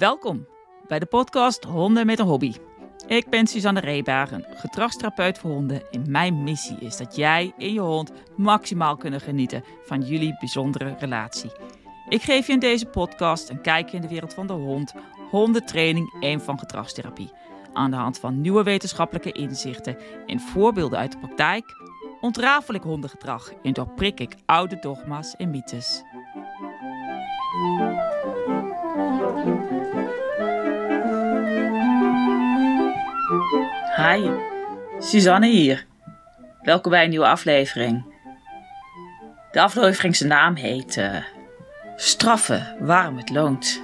Welkom 0.00 0.46
bij 0.86 0.98
de 0.98 1.06
podcast 1.06 1.64
Honden 1.64 2.06
met 2.06 2.18
een 2.18 2.26
Hobby. 2.26 2.54
Ik 3.06 3.28
ben 3.28 3.46
Suzanne 3.46 3.80
Reebagen, 3.80 4.44
gedragstherapeut 4.48 5.38
voor 5.38 5.50
honden 5.50 5.90
en 5.90 6.10
mijn 6.10 6.42
missie 6.42 6.76
is 6.78 6.96
dat 6.96 7.16
jij 7.16 7.52
en 7.58 7.72
je 7.72 7.80
hond 7.80 8.12
maximaal 8.36 8.96
kunnen 8.96 9.20
genieten 9.20 9.64
van 9.84 10.00
jullie 10.00 10.36
bijzondere 10.38 10.94
relatie. 10.98 11.50
Ik 12.08 12.22
geef 12.22 12.46
je 12.46 12.52
in 12.52 12.58
deze 12.58 12.86
podcast 12.86 13.48
een 13.48 13.60
kijkje 13.60 13.96
in 13.96 14.02
de 14.02 14.08
wereld 14.08 14.34
van 14.34 14.46
de 14.46 14.52
hond, 14.52 14.94
hondentraining 15.30 16.16
en 16.20 16.40
van 16.40 16.58
gedragstherapie. 16.58 17.32
Aan 17.72 17.90
de 17.90 17.96
hand 17.96 18.18
van 18.18 18.40
nieuwe 18.40 18.62
wetenschappelijke 18.62 19.32
inzichten 19.32 19.98
en 20.26 20.40
voorbeelden 20.40 20.98
uit 20.98 21.12
de 21.12 21.18
praktijk 21.18 21.64
ontrafel 22.20 22.74
ik 22.74 22.82
hondengedrag 22.82 23.52
en 23.62 23.72
doorprik 23.72 24.20
ik 24.20 24.34
oude 24.46 24.78
dogma's 24.80 25.36
en 25.36 25.50
mythes. 25.50 26.02
Hi, 33.96 34.30
Suzanne 34.98 35.46
hier. 35.46 35.86
Welkom 36.62 36.90
bij 36.90 37.04
een 37.04 37.10
nieuwe 37.10 37.26
aflevering. 37.26 38.04
De 39.52 39.60
aflevering 39.60 40.18
naam 40.18 40.54
heet 40.54 40.96
uh, 40.96 41.16
Straffen 41.96 42.76
waarom 42.80 43.16
het 43.16 43.30
loont. 43.30 43.82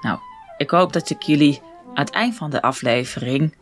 Nou, 0.00 0.18
ik 0.56 0.70
hoop 0.70 0.92
dat 0.92 1.10
ik 1.10 1.22
jullie 1.22 1.62
aan 1.86 2.04
het 2.04 2.10
eind 2.10 2.34
van 2.34 2.50
de 2.50 2.62
aflevering 2.62 3.54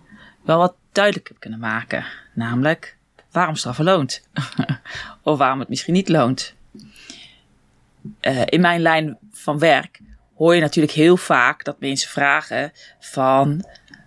wel 0.42 0.58
wat 0.58 0.74
duidelijk 0.92 1.28
heb 1.28 1.40
kunnen 1.40 1.58
maken. 1.58 2.04
Namelijk 2.32 2.96
waarom 3.30 3.54
straffen 3.54 3.84
loont. 3.84 4.28
of 5.22 5.38
waarom 5.38 5.58
het 5.58 5.68
misschien 5.68 5.94
niet 5.94 6.08
loont. 6.08 6.54
Uh, 8.20 8.42
in 8.44 8.60
mijn 8.60 8.80
lijn 8.80 9.18
van 9.32 9.58
werk 9.58 10.00
hoor 10.34 10.54
je 10.54 10.60
natuurlijk 10.60 10.94
heel 10.94 11.16
vaak 11.16 11.64
dat 11.64 11.80
mensen 11.80 12.10
vragen 12.10 12.72
van 13.00 13.64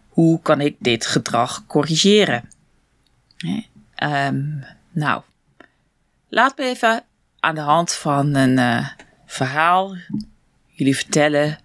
hoe 0.08 0.42
kan 0.42 0.62
ik 0.62 0.76
dit 0.80 1.06
gedrag 1.06 1.66
corrigeren? 1.66 2.50
Um, 4.04 4.64
nou, 4.92 5.22
laat 6.30 6.58
me 6.58 6.64
even 6.64 7.04
aan 7.40 7.56
de 7.56 7.62
hand 7.62 7.94
van 7.94 8.36
een 8.36 8.58
uh, 8.58 8.88
verhaal 9.26 9.96
jullie 10.68 10.96
vertellen 10.96 11.60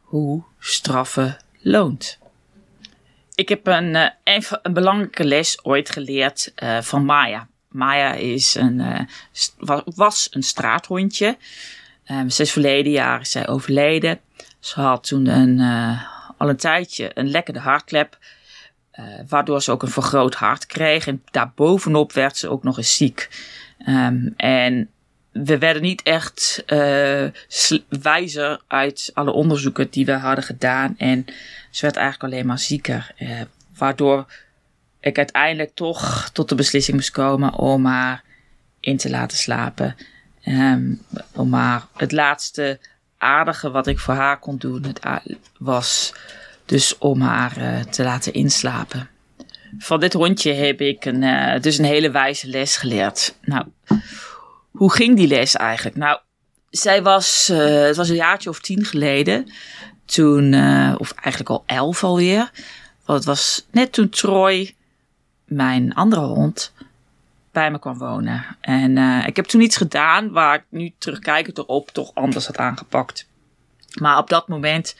hoe 0.00 0.42
straffen 0.58 1.36
loont. 1.60 2.18
Ik 3.34 3.48
heb 3.48 3.66
een, 3.66 3.94
uh, 3.94 4.08
een, 4.62 4.72
belangrijke 4.72 5.24
les 5.24 5.64
ooit 5.64 5.90
geleerd 5.90 6.52
uh, 6.62 6.80
van 6.80 7.04
Maya. 7.04 7.48
Maya 7.68 8.12
is 8.12 8.54
een, 8.54 9.08
was 9.84 10.28
een 10.30 10.42
straathondje. 10.42 11.36
Um, 12.10 12.30
ze 12.30 12.46
verleden 12.46 12.92
jaar 12.92 13.20
is 13.20 13.30
zij 13.30 13.48
overleden. 13.48 14.20
Ze 14.58 14.80
had 14.80 15.06
toen 15.06 15.26
een 15.26 15.60
al 16.38 16.48
een 16.48 16.56
tijdje 16.56 17.10
een 17.14 17.30
lekkere 17.30 17.58
hartklep. 17.58 18.18
Uh, 19.00 19.04
waardoor 19.28 19.62
ze 19.62 19.72
ook 19.72 19.82
een 19.82 19.88
vergroot 19.88 20.34
hart 20.34 20.66
kreeg. 20.66 21.06
En 21.06 21.22
daarbovenop 21.30 22.12
werd 22.12 22.36
ze 22.36 22.48
ook 22.48 22.62
nog 22.62 22.76
eens 22.76 22.96
ziek. 22.96 23.28
Um, 23.88 24.34
en 24.36 24.90
we 25.32 25.58
werden 25.58 25.82
niet 25.82 26.02
echt 26.02 26.64
uh, 26.66 27.26
wijzer 27.88 28.60
uit 28.66 29.10
alle 29.14 29.30
onderzoeken 29.30 29.90
die 29.90 30.04
we 30.04 30.12
hadden 30.12 30.44
gedaan. 30.44 30.94
En 30.98 31.24
ze 31.70 31.80
werd 31.80 31.96
eigenlijk 31.96 32.32
alleen 32.32 32.46
maar 32.46 32.58
zieker. 32.58 33.14
Waardoor 33.76 34.32
ik 35.00 35.16
uiteindelijk 35.16 35.74
toch 35.74 36.30
tot 36.32 36.48
de 36.48 36.54
beslissing 36.54 36.96
moest 36.96 37.10
komen 37.10 37.54
om 37.54 37.86
haar 37.86 38.22
in 38.80 38.96
te 38.96 39.10
laten 39.10 39.38
slapen. 39.38 39.96
Um, 40.48 41.02
om 41.32 41.52
haar 41.52 41.86
het 41.96 42.12
laatste 42.12 42.78
aardige 43.18 43.70
wat 43.70 43.86
ik 43.86 43.98
voor 43.98 44.14
haar 44.14 44.38
kon 44.38 44.56
doen, 44.56 44.82
het 44.82 45.00
was 45.58 46.12
dus 46.64 46.98
om 46.98 47.20
haar 47.20 47.58
uh, 47.58 47.80
te 47.80 48.02
laten 48.02 48.32
inslapen. 48.32 49.08
Van 49.78 50.00
dit 50.00 50.12
hondje 50.12 50.52
heb 50.52 50.80
ik 50.80 51.04
een, 51.04 51.22
uh, 51.22 51.60
dus 51.60 51.78
een 51.78 51.84
hele 51.84 52.10
wijze 52.10 52.48
les 52.48 52.76
geleerd. 52.76 53.34
Nou, 53.42 53.66
hoe 54.70 54.92
ging 54.92 55.16
die 55.16 55.28
les 55.28 55.56
eigenlijk? 55.56 55.96
Nou, 55.96 56.18
zij 56.70 57.02
was, 57.02 57.48
uh, 57.52 57.82
het 57.82 57.96
was 57.96 58.08
een 58.08 58.14
jaartje 58.14 58.50
of 58.50 58.60
tien 58.60 58.84
geleden. 58.84 59.52
Toen, 60.04 60.54
of 60.98 61.12
eigenlijk 61.12 61.50
al 61.50 61.62
elf 61.66 62.04
alweer. 62.04 62.50
Want 63.04 63.18
het 63.18 63.24
was 63.24 63.66
net 63.70 63.92
toen 63.92 64.08
Troy, 64.08 64.74
mijn 65.44 65.94
andere 65.94 66.20
hond, 66.20 66.72
bij 67.58 67.70
me 67.70 67.78
kwam 67.78 67.98
wonen. 67.98 68.44
En 68.60 68.96
uh, 68.96 69.26
ik 69.26 69.36
heb 69.36 69.44
toen 69.44 69.60
iets 69.60 69.76
gedaan 69.76 70.32
waar 70.32 70.54
ik 70.54 70.64
nu 70.68 70.92
terugkijkend 70.98 71.58
erop 71.58 71.90
toch 71.90 72.10
anders 72.14 72.46
had 72.46 72.56
aangepakt. 72.56 73.28
Maar 74.00 74.18
op 74.18 74.28
dat 74.28 74.48
moment 74.48 74.96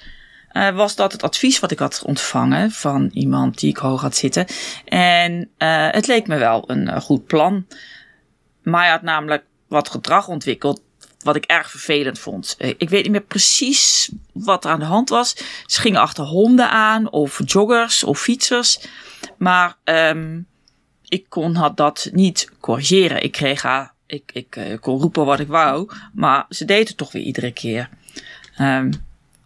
uh, 0.53 0.71
was 0.71 0.97
dat 0.97 1.13
het 1.13 1.23
advies 1.23 1.59
wat 1.59 1.71
ik 1.71 1.79
had 1.79 2.03
ontvangen 2.05 2.71
van 2.71 3.11
iemand 3.13 3.59
die 3.59 3.71
ik 3.71 3.77
hoog 3.77 4.01
had 4.01 4.17
zitten. 4.17 4.47
En 4.85 5.51
uh, 5.59 5.89
het 5.91 6.07
leek 6.07 6.27
me 6.27 6.39
wel 6.39 6.65
een 6.67 7.01
goed 7.01 7.27
plan. 7.27 7.67
Maar 8.63 8.83
hij 8.83 8.91
had 8.91 9.03
namelijk 9.03 9.45
wat 9.69 9.91
gedrag 9.91 10.29
ontwikkeld 10.29 10.83
wat 11.19 11.37
ik 11.37 11.45
erg 11.45 11.71
vervelend 11.71 12.19
vond. 12.19 12.57
Ik 12.59 12.89
weet 12.89 13.03
niet 13.03 13.13
meer 13.13 13.21
precies 13.21 14.11
wat 14.33 14.65
er 14.65 14.71
aan 14.71 14.79
de 14.79 14.85
hand 14.85 15.09
was. 15.09 15.37
Ze 15.67 15.81
gingen 15.81 16.01
achter 16.01 16.25
honden 16.25 16.71
aan, 16.71 17.11
of 17.11 17.41
joggers, 17.45 18.05
of 18.05 18.21
fietsers. 18.21 18.89
Maar 19.37 19.77
um, 19.85 20.47
ik 21.09 21.25
kon 21.29 21.55
had 21.55 21.77
dat 21.77 22.09
niet 22.13 22.51
corrigeren. 22.61 23.23
Ik 23.23 23.33
kreeg 23.33 23.63
haar, 23.63 23.93
ik, 24.07 24.31
ik 24.33 24.57
uh, 24.57 24.79
kon 24.81 25.01
roepen 25.01 25.25
wat 25.25 25.41
ik 25.41 25.49
wou, 25.49 25.91
maar 26.13 26.47
ze 26.49 26.65
deed 26.65 26.89
het 26.89 26.97
toch 26.97 27.13
weer 27.13 27.23
iedere 27.23 27.53
keer. 27.53 27.89
Um, 28.61 28.91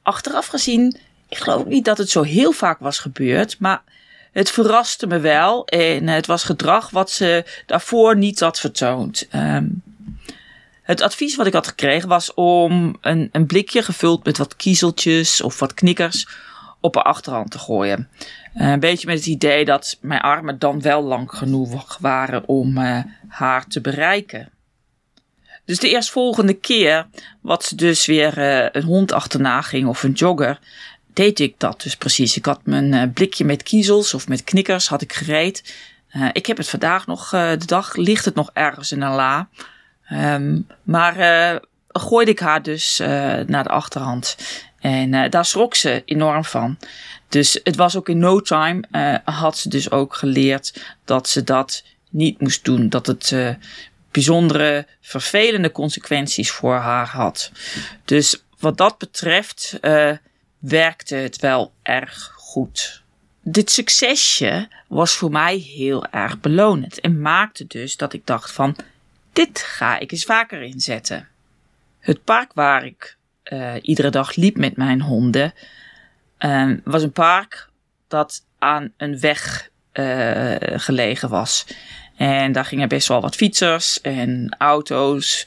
achteraf 0.02 0.46
gezien, 0.46 0.96
ik 1.28 1.38
geloof 1.38 1.64
niet 1.64 1.84
dat 1.84 1.98
het 1.98 2.10
zo 2.10 2.22
heel 2.22 2.52
vaak 2.52 2.78
was 2.78 2.98
gebeurd, 2.98 3.56
maar 3.58 3.82
het 4.32 4.50
verraste 4.50 5.06
me 5.06 5.18
wel. 5.18 5.66
En 5.66 6.08
het 6.08 6.26
was 6.26 6.44
gedrag 6.44 6.90
wat 6.90 7.10
ze 7.10 7.44
daarvoor 7.66 8.16
niet 8.16 8.40
had 8.40 8.60
vertoond. 8.60 9.28
Um, 9.34 9.82
het 10.82 11.00
advies 11.00 11.36
wat 11.36 11.46
ik 11.46 11.52
had 11.52 11.66
gekregen 11.66 12.08
was 12.08 12.34
om 12.34 12.96
een, 13.00 13.28
een 13.32 13.46
blikje 13.46 13.82
gevuld 13.82 14.24
met 14.24 14.38
wat 14.38 14.56
kiezeltjes 14.56 15.40
of 15.40 15.58
wat 15.58 15.74
knikkers 15.74 16.28
op 16.80 16.94
haar 16.94 17.04
achterhand 17.04 17.50
te 17.50 17.58
gooien. 17.58 18.08
Uh, 18.56 18.70
een 18.70 18.80
beetje 18.80 19.06
met 19.06 19.16
het 19.16 19.26
idee 19.26 19.64
dat 19.64 19.98
mijn 20.00 20.20
armen 20.20 20.58
dan 20.58 20.80
wel 20.80 21.02
lang 21.02 21.30
genoeg 21.30 21.98
waren 21.98 22.48
om 22.48 22.78
uh, 22.78 22.98
haar 23.28 23.66
te 23.66 23.80
bereiken. 23.80 24.50
Dus 25.64 25.78
de 25.78 25.88
eerstvolgende 25.88 26.54
keer 26.54 27.06
wat 27.40 27.64
ze 27.64 27.76
dus 27.76 28.06
weer 28.06 28.38
uh, 28.38 28.68
een 28.72 28.82
hond 28.82 29.12
achterna 29.12 29.62
ging 29.62 29.88
of 29.88 30.02
een 30.02 30.12
jogger, 30.12 30.58
deed 31.12 31.40
ik 31.40 31.54
dat 31.58 31.82
dus 31.82 31.96
precies. 31.96 32.36
Ik 32.36 32.44
had 32.44 32.60
mijn 32.64 33.12
blikje 33.12 33.44
met 33.44 33.62
kiezels 33.62 34.14
of 34.14 34.28
met 34.28 34.44
knikkers 34.44 34.88
had 34.88 35.02
ik 35.02 35.12
gereed. 35.12 35.74
ik 36.32 36.46
heb 36.46 36.56
het 36.56 36.68
vandaag 36.68 37.06
nog, 37.06 37.30
de 37.30 37.66
dag 37.66 37.96
ligt 37.96 38.24
het 38.24 38.34
nog 38.34 38.50
ergens 38.52 38.92
in 38.92 39.02
een 39.02 39.14
la. 39.14 39.48
Um, 40.12 40.66
maar 40.82 41.14
gooide 41.88 42.30
ik 42.30 42.38
haar 42.38 42.62
dus 42.62 42.98
naar 43.46 43.62
de 43.62 43.68
achterhand. 43.68 44.36
En 44.82 45.12
uh, 45.12 45.30
daar 45.30 45.44
schrok 45.44 45.74
ze 45.74 46.02
enorm 46.04 46.44
van. 46.44 46.78
Dus 47.32 47.60
het 47.62 47.76
was 47.76 47.96
ook 47.96 48.08
in 48.08 48.18
no 48.18 48.40
time, 48.40 48.82
uh, 48.90 49.36
had 49.36 49.58
ze 49.58 49.68
dus 49.68 49.90
ook 49.90 50.14
geleerd 50.14 50.96
dat 51.04 51.28
ze 51.28 51.44
dat 51.44 51.84
niet 52.10 52.40
moest 52.40 52.64
doen. 52.64 52.88
Dat 52.88 53.06
het 53.06 53.30
uh, 53.30 53.54
bijzondere, 54.10 54.86
vervelende 55.00 55.72
consequenties 55.72 56.50
voor 56.50 56.74
haar 56.74 57.06
had. 57.06 57.50
Dus 58.04 58.44
wat 58.58 58.76
dat 58.76 58.98
betreft 58.98 59.78
werkte 60.58 61.14
het 61.14 61.36
wel 61.36 61.72
erg 61.82 62.32
goed. 62.36 63.02
Dit 63.42 63.70
succesje 63.70 64.68
was 64.88 65.12
voor 65.12 65.30
mij 65.30 65.56
heel 65.56 66.06
erg 66.06 66.40
belonend 66.40 67.00
en 67.00 67.20
maakte 67.20 67.66
dus 67.66 67.96
dat 67.96 68.12
ik 68.12 68.26
dacht 68.26 68.52
van, 68.52 68.76
dit 69.32 69.58
ga 69.58 69.98
ik 69.98 70.12
eens 70.12 70.24
vaker 70.24 70.62
inzetten. 70.62 71.28
Het 71.98 72.24
park 72.24 72.52
waar 72.52 72.84
ik 72.84 73.16
iedere 73.82 74.10
dag 74.10 74.34
liep 74.34 74.56
met 74.56 74.76
mijn 74.76 75.00
honden, 75.00 75.54
uh, 76.44 76.70
was 76.84 77.02
een 77.02 77.12
park 77.12 77.68
dat 78.08 78.44
aan 78.58 78.92
een 78.96 79.20
weg 79.20 79.70
uh, 79.92 80.54
gelegen 80.58 81.28
was. 81.28 81.66
En 82.16 82.52
daar 82.52 82.64
gingen 82.64 82.88
best 82.88 83.08
wel 83.08 83.20
wat 83.20 83.36
fietsers 83.36 84.00
en 84.00 84.54
auto's 84.58 85.46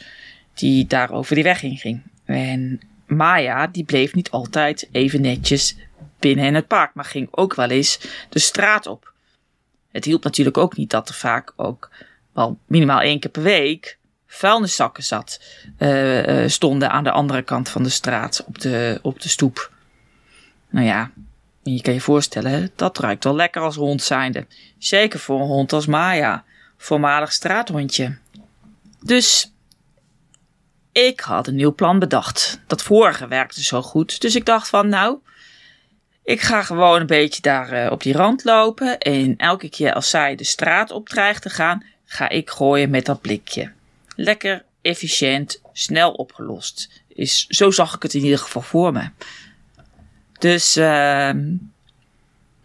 die 0.53 0.88
daar 0.88 1.12
over 1.12 1.36
die 1.36 1.44
weg 1.44 1.63
in 1.63 1.77
gingen. 1.77 2.03
En 2.25 2.81
Maya, 3.06 3.68
die 3.68 3.83
bleef 3.83 4.13
niet 4.13 4.30
altijd 4.30 4.88
even 4.92 5.21
netjes 5.21 5.75
binnen 6.19 6.45
in 6.45 6.56
het 6.56 6.68
park, 6.68 6.94
maar 6.94 7.06
ging 7.06 7.27
ook 7.31 7.56
wel 7.56 7.69
eens 7.69 8.00
de 8.30 8.39
straat 8.39 8.88
op. 8.88 9.13
Het 9.91 10.06
hielp 10.06 10.24
natuurlijk 10.24 10.57
ook 10.57 10.77
niet 10.77 10.89
dat 10.89 11.09
er 11.09 11.15
vaak 11.15 11.53
ook 11.56 11.89
wel 12.33 12.59
minimaal 12.68 13.01
één 13.01 13.19
keer 13.19 13.31
per 13.31 13.44
week 13.44 13.98
vuilniszakken 14.27 15.03
zat, 15.03 15.41
uh, 15.80 16.48
stonden 16.48 16.91
aan 16.91 17.03
de 17.03 17.12
andere 17.12 17.41
kant 17.41 17.69
van 17.69 17.83
de 17.83 17.89
straat 17.89 18.44
op 18.48 18.59
de, 18.59 19.00
op 19.01 19.21
de 19.21 19.30
stoep. 19.30 19.71
Nou 20.75 20.88
ja, 20.88 21.12
je 21.63 21.81
kan 21.81 21.94
je 21.94 22.01
voorstellen, 22.01 22.72
dat 22.75 22.98
ruikt 22.98 23.24
wel 23.24 23.36
lekker 23.36 23.62
als 23.62 23.75
hond 23.75 24.01
zijnde. 24.01 24.45
Zeker 24.77 25.19
voor 25.19 25.39
een 25.39 25.48
hond 25.48 25.74
als 25.74 25.86
Maya, 25.86 26.44
voormalig 26.77 27.31
straathondje. 27.31 28.18
Dus 29.01 29.51
ik 30.92 31.19
had 31.19 31.48
een 31.48 31.56
nieuw 31.56 31.75
plan 31.75 32.00
bedacht. 32.00 32.60
Dat 32.68 32.81
vorige 32.81 33.27
werkte 33.27 33.63
zo 33.63 33.81
goed. 33.81 34.22
Dus 34.22 34.36
ik 34.36 34.45
dacht 34.45 34.69
van, 34.69 34.89
nou, 34.89 35.18
ik 36.24 36.42
ga 36.42 36.63
gewoon 36.63 37.01
een 37.01 37.07
beetje 37.07 37.42
daar 37.42 37.86
uh, 37.86 37.92
op 37.92 38.04
die 38.04 38.13
rand 38.13 38.44
lopen. 38.44 39.00
En 39.00 39.38
elke 39.38 39.69
keer 39.69 39.94
als 39.94 40.10
zij 40.10 40.36
de 40.36 40.44
straat 40.44 40.92
op 40.92 41.10
dreigt 41.10 41.42
te 41.42 41.50
gaan, 41.50 41.86
ga 42.06 42.30
ik 42.30 42.50
gooien 42.50 42.89
met 42.89 43.06
dat 43.06 43.22
blikje. 43.22 43.72
Lekker, 44.16 44.66
efficiënt, 44.81 45.62
snel 45.74 46.12
opgelost. 46.12 47.04
Is, 47.07 47.45
zo 47.48 47.72
zag 47.72 47.95
ik 47.95 48.04
het 48.04 48.13
in 48.13 48.24
ieder 48.24 48.39
geval 48.39 48.62
voor 48.62 48.92
me. 48.92 49.10
Dus, 50.39 50.77
uh, 50.77 51.31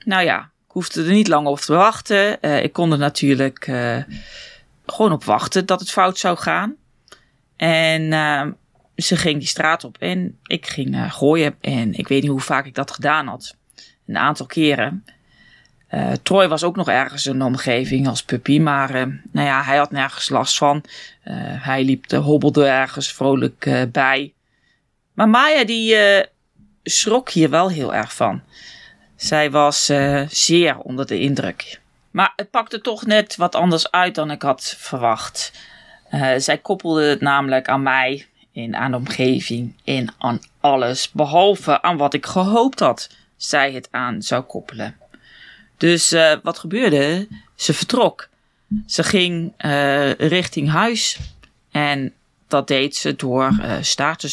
nou 0.04 0.24
ja, 0.24 0.50
ik 0.70 0.76
hoefde 0.76 1.04
er 1.04 1.12
niet 1.12 1.28
lang 1.28 1.46
op 1.46 1.58
te 1.58 1.72
wachten. 1.72 2.38
Uh, 2.40 2.62
ik 2.62 2.72
kon 2.72 2.92
er 2.92 2.98
natuurlijk 2.98 3.66
uh, 3.66 3.96
gewoon 4.86 5.12
op 5.12 5.24
wachten 5.24 5.66
dat 5.66 5.80
het 5.80 5.90
fout 5.90 6.18
zou 6.18 6.36
gaan. 6.36 6.74
En 7.56 8.12
ehm, 8.12 8.50
ze 8.96 9.16
ging 9.16 9.38
die 9.38 9.48
straat 9.48 9.84
op 9.84 9.98
en 9.98 10.38
ik 10.46 10.66
ging 10.66 10.94
uh, 10.94 11.12
gooien. 11.12 11.54
En 11.60 11.94
ik 11.94 12.08
weet 12.08 12.22
niet 12.22 12.30
hoe 12.30 12.40
vaak 12.40 12.66
ik 12.66 12.74
dat 12.74 12.90
gedaan 12.90 13.26
had. 13.26 13.56
Een 14.06 14.18
aantal 14.18 14.46
keren. 14.46 15.04
Uh, 15.90 16.12
Troy 16.22 16.48
was 16.48 16.64
ook 16.64 16.76
nog 16.76 16.88
ergens 16.88 17.26
in 17.26 17.42
omgeving 17.42 18.08
als 18.08 18.22
puppy, 18.22 18.58
maar 18.58 18.92
nou 19.32 19.46
ja, 19.46 19.62
hij 19.62 19.76
had 19.76 19.90
nergens 19.90 20.28
last 20.28 20.56
van. 20.56 20.84
hij 21.60 21.84
liep, 21.84 22.10
hobbelde 22.10 22.66
ergens 22.66 23.12
vrolijk 23.12 23.88
bij. 23.92 24.32
Maar 25.12 25.28
Maya 25.28 25.64
die 25.64 25.96
schrok 26.90 27.30
hier 27.30 27.50
wel 27.50 27.70
heel 27.70 27.94
erg 27.94 28.14
van. 28.14 28.42
Zij 29.16 29.50
was 29.50 29.84
zeer 30.28 30.78
onder 30.78 31.06
de 31.06 31.18
indruk. 31.18 31.80
Maar 32.10 32.32
het 32.36 32.50
pakte 32.50 32.80
toch 32.80 33.06
net 33.06 33.36
wat 33.36 33.54
anders 33.54 33.90
uit 33.90 34.14
dan 34.14 34.30
ik 34.30 34.42
had 34.42 34.74
verwacht. 34.78 35.52
Uh, 36.14 36.32
zij 36.36 36.58
koppelde 36.58 37.04
het 37.04 37.20
namelijk 37.20 37.68
aan 37.68 37.82
mij 37.82 38.26
en 38.54 38.76
aan 38.76 38.90
de 38.90 38.96
omgeving 38.96 39.74
en 39.84 40.14
aan 40.18 40.40
alles, 40.60 41.10
behalve 41.10 41.82
aan 41.82 41.96
wat 41.96 42.14
ik 42.14 42.26
gehoopt 42.26 42.80
had 42.80 43.10
zij 43.36 43.72
het 43.72 43.88
aan 43.90 44.22
zou 44.22 44.42
koppelen. 44.42 44.96
Dus 45.76 46.12
uh, 46.12 46.32
wat 46.42 46.58
gebeurde? 46.58 47.28
Ze 47.54 47.74
vertrok. 47.74 48.28
Ze 48.86 49.02
ging 49.02 49.52
richting 50.18 50.70
huis 50.70 51.18
en 51.70 52.12
dat 52.50 52.68
deed 52.68 52.96
ze 52.96 53.16
door 53.16 53.50
uh, 53.60 53.76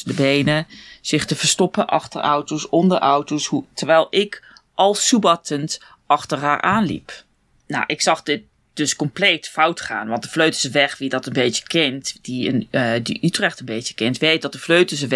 de 0.03 0.13
benen, 0.15 0.67
zich 1.01 1.25
te 1.25 1.35
verstoppen 1.35 1.87
achter 1.87 2.21
auto's, 2.21 2.69
onder 2.69 2.97
auto's, 2.97 3.51
terwijl 3.73 4.07
ik 4.09 4.43
al 4.73 4.93
soebattend 4.93 5.81
achter 6.05 6.37
haar 6.37 6.61
aanliep. 6.61 7.23
Nou, 7.67 7.83
ik 7.87 8.01
zag 8.01 8.23
dit 8.23 8.41
dus 8.77 8.95
compleet 8.95 9.47
fout 9.47 9.81
gaan. 9.81 10.07
Want 10.07 10.23
de 10.23 10.29
Vleutense 10.29 10.71
wie 10.97 11.09
dat 11.09 11.25
een 11.25 11.33
beetje 11.33 11.67
kent, 11.67 12.17
die, 12.21 12.49
een, 12.49 12.67
uh, 12.71 12.93
die 13.03 13.25
Utrecht 13.25 13.59
een 13.59 13.65
beetje 13.65 13.93
kent, 13.93 14.17
weet 14.17 14.41
dat 14.41 14.51
de 14.51 14.59
Vleutense 14.59 15.07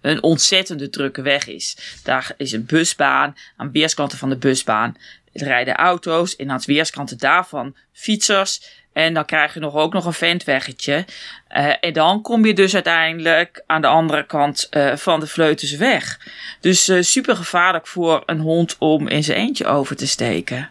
een 0.00 0.22
ontzettende 0.22 0.90
drukke 0.90 1.22
weg 1.22 1.46
is. 1.46 1.76
Daar 2.02 2.34
is 2.36 2.52
een 2.52 2.66
busbaan, 2.66 3.36
aan 3.56 3.70
weerskanten 3.72 4.18
van 4.18 4.28
de 4.28 4.36
busbaan 4.36 4.96
rijden 5.32 5.74
auto's 5.74 6.36
en 6.36 6.50
aan 6.50 6.58
de 6.58 6.72
weerskanten 6.72 7.18
daarvan 7.18 7.76
fietsers. 7.92 8.84
En 8.96 9.14
dan 9.14 9.24
krijg 9.24 9.54
je 9.54 9.60
nog 9.60 9.74
ook 9.74 9.92
nog 9.92 10.04
een 10.04 10.12
ventweggetje. 10.12 11.04
Uh, 11.56 11.72
en 11.80 11.92
dan 11.92 12.22
kom 12.22 12.46
je 12.46 12.54
dus 12.54 12.74
uiteindelijk 12.74 13.62
aan 13.66 13.80
de 13.80 13.86
andere 13.86 14.26
kant 14.26 14.68
uh, 14.70 14.96
van 14.96 15.20
de 15.20 15.26
Vleutense 15.26 15.76
weg. 15.76 16.20
Dus 16.60 16.88
uh, 16.88 17.02
super 17.02 17.36
gevaarlijk 17.36 17.86
voor 17.86 18.22
een 18.26 18.40
hond 18.40 18.76
om 18.78 19.08
in 19.08 19.24
zijn 19.24 19.38
eentje 19.38 19.66
over 19.66 19.96
te 19.96 20.06
steken. 20.06 20.70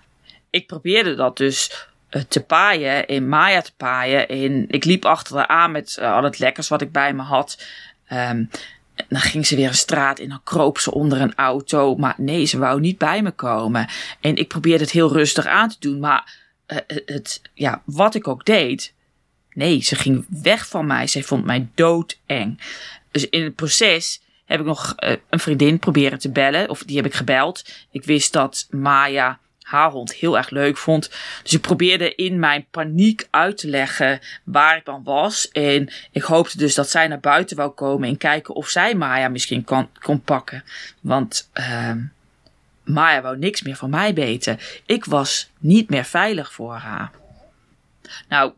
Ik 0.50 0.68
probeerde 0.68 1.16
dat 1.16 1.38
dus 1.38 1.88
eh, 2.10 2.22
te 2.28 2.44
paaien, 2.44 3.08
in 3.08 3.30
Maya 3.30 3.62
te 3.62 3.74
paaien. 3.78 4.28
En 4.28 4.66
ik 4.68 4.86
liep 4.86 5.06
achter 5.06 5.36
haar 5.36 5.48
aan 5.48 5.72
met 5.72 6.00
al 6.02 6.24
het 6.24 6.40
lekkers 6.40 6.68
wat 6.68 6.82
ik 6.82 6.92
bij 6.92 7.14
me 7.14 7.22
had. 7.22 7.64
Um, 8.12 8.50
dan 9.08 9.22
ging 9.22 9.46
ze 9.46 9.56
weer 9.56 9.68
een 9.68 9.74
straat 9.74 10.20
in, 10.20 10.30
dan 10.30 10.42
kroop 10.44 10.78
ze 10.78 10.92
onder 10.92 11.22
een 11.22 11.36
auto. 11.36 11.96
Maar 11.96 12.16
nee, 12.18 12.46
ze 12.46 12.58
wou 12.58 12.80
niet 12.80 12.98
bij 12.98 13.22
me 13.22 13.32
komen. 13.32 13.88
En 14.22 14.36
ik 14.36 14.48
probeerde 14.48 14.84
het 14.84 14.94
heel 14.94 15.14
rustig 15.14 15.46
aan 15.46 15.70
te 15.70 15.76
doen. 15.80 16.00
Maar 16.00 16.44
uh, 16.68 16.78
het, 17.06 17.42
ja, 17.54 17.82
wat 17.86 18.16
ik 18.16 18.28
ook 18.28 18.46
deed. 18.46 18.94
Nee, 19.54 19.82
ze 19.82 19.96
ging 19.96 20.26
weg 20.28 20.68
van 20.68 20.86
mij. 20.86 21.08
Zij 21.08 21.24
vond 21.24 21.46
mij 21.46 21.68
doodeng. 21.76 22.62
Dus 23.12 23.30
in 23.30 23.44
het 23.44 23.56
proces 23.56 24.22
heb 24.46 24.60
ik 24.60 24.66
nog 24.66 24.94
uh, 24.98 25.16
een 25.30 25.40
vriendin 25.40 25.80
proberen 25.80 26.20
te 26.20 26.32
bellen. 26.32 26.70
Of 26.70 26.84
die 26.84 26.96
heb 26.96 27.06
ik 27.06 27.14
gebeld. 27.14 27.66
Ik 27.92 28.04
wist 28.04 28.34
dat 28.34 28.68
Maya 28.70 29.40
haar 29.66 29.92
hond 29.92 30.14
heel 30.14 30.38
erg 30.38 30.50
leuk 30.50 30.78
vond. 30.78 31.12
Dus 31.44 31.54
ik 31.54 31.62
probeerde 31.62 32.16
in 32.16 32.40
mijn 32.40 32.66
paniek 32.72 33.28
uit 33.30 33.58
te 33.58 33.68
leggen 33.68 34.20
waar 34.44 34.78
ik 34.78 34.86
dan 34.86 35.04
was. 35.04 35.50
En 35.50 35.90
ik 36.12 36.24
hoopte 36.24 36.58
dus 36.58 36.76
dat 36.76 36.90
zij 36.90 37.08
naar 37.08 37.20
buiten 37.20 37.58
wou 37.58 37.72
komen 37.72 38.10
en 38.10 38.18
kijken 38.18 38.56
of 38.56 38.70
zij 38.70 38.96
Maya 38.96 39.28
misschien 39.28 39.64
kon, 39.64 39.90
kon 40.00 40.22
pakken. 40.22 40.64
Want 41.02 41.50
uh, 41.54 41.92
Maya 42.86 43.22
wou 43.22 43.38
niks 43.38 43.62
meer 43.62 43.76
van 43.76 43.90
mij 43.90 44.14
weten. 44.14 44.60
Ik 44.86 45.06
was 45.06 45.50
niet 45.58 45.90
meer 45.90 46.06
veilig 46.06 46.54
voor 46.54 46.76
haar. 46.76 47.12
Nou, 48.30 48.54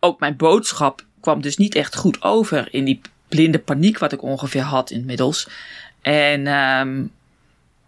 ook 0.00 0.20
mijn 0.20 0.36
boodschap 0.36 1.04
kwam 1.20 1.42
dus 1.42 1.56
niet 1.56 1.74
echt 1.74 1.96
goed 1.96 2.22
over 2.22 2.68
in 2.74 2.84
die 2.84 3.00
blinde 3.28 3.58
paniek 3.58 3.98
wat 3.98 4.12
ik 4.12 4.22
ongeveer 4.22 4.62
had 4.62 4.90
inmiddels. 4.90 5.48
En 6.02 6.46
um, 6.46 7.12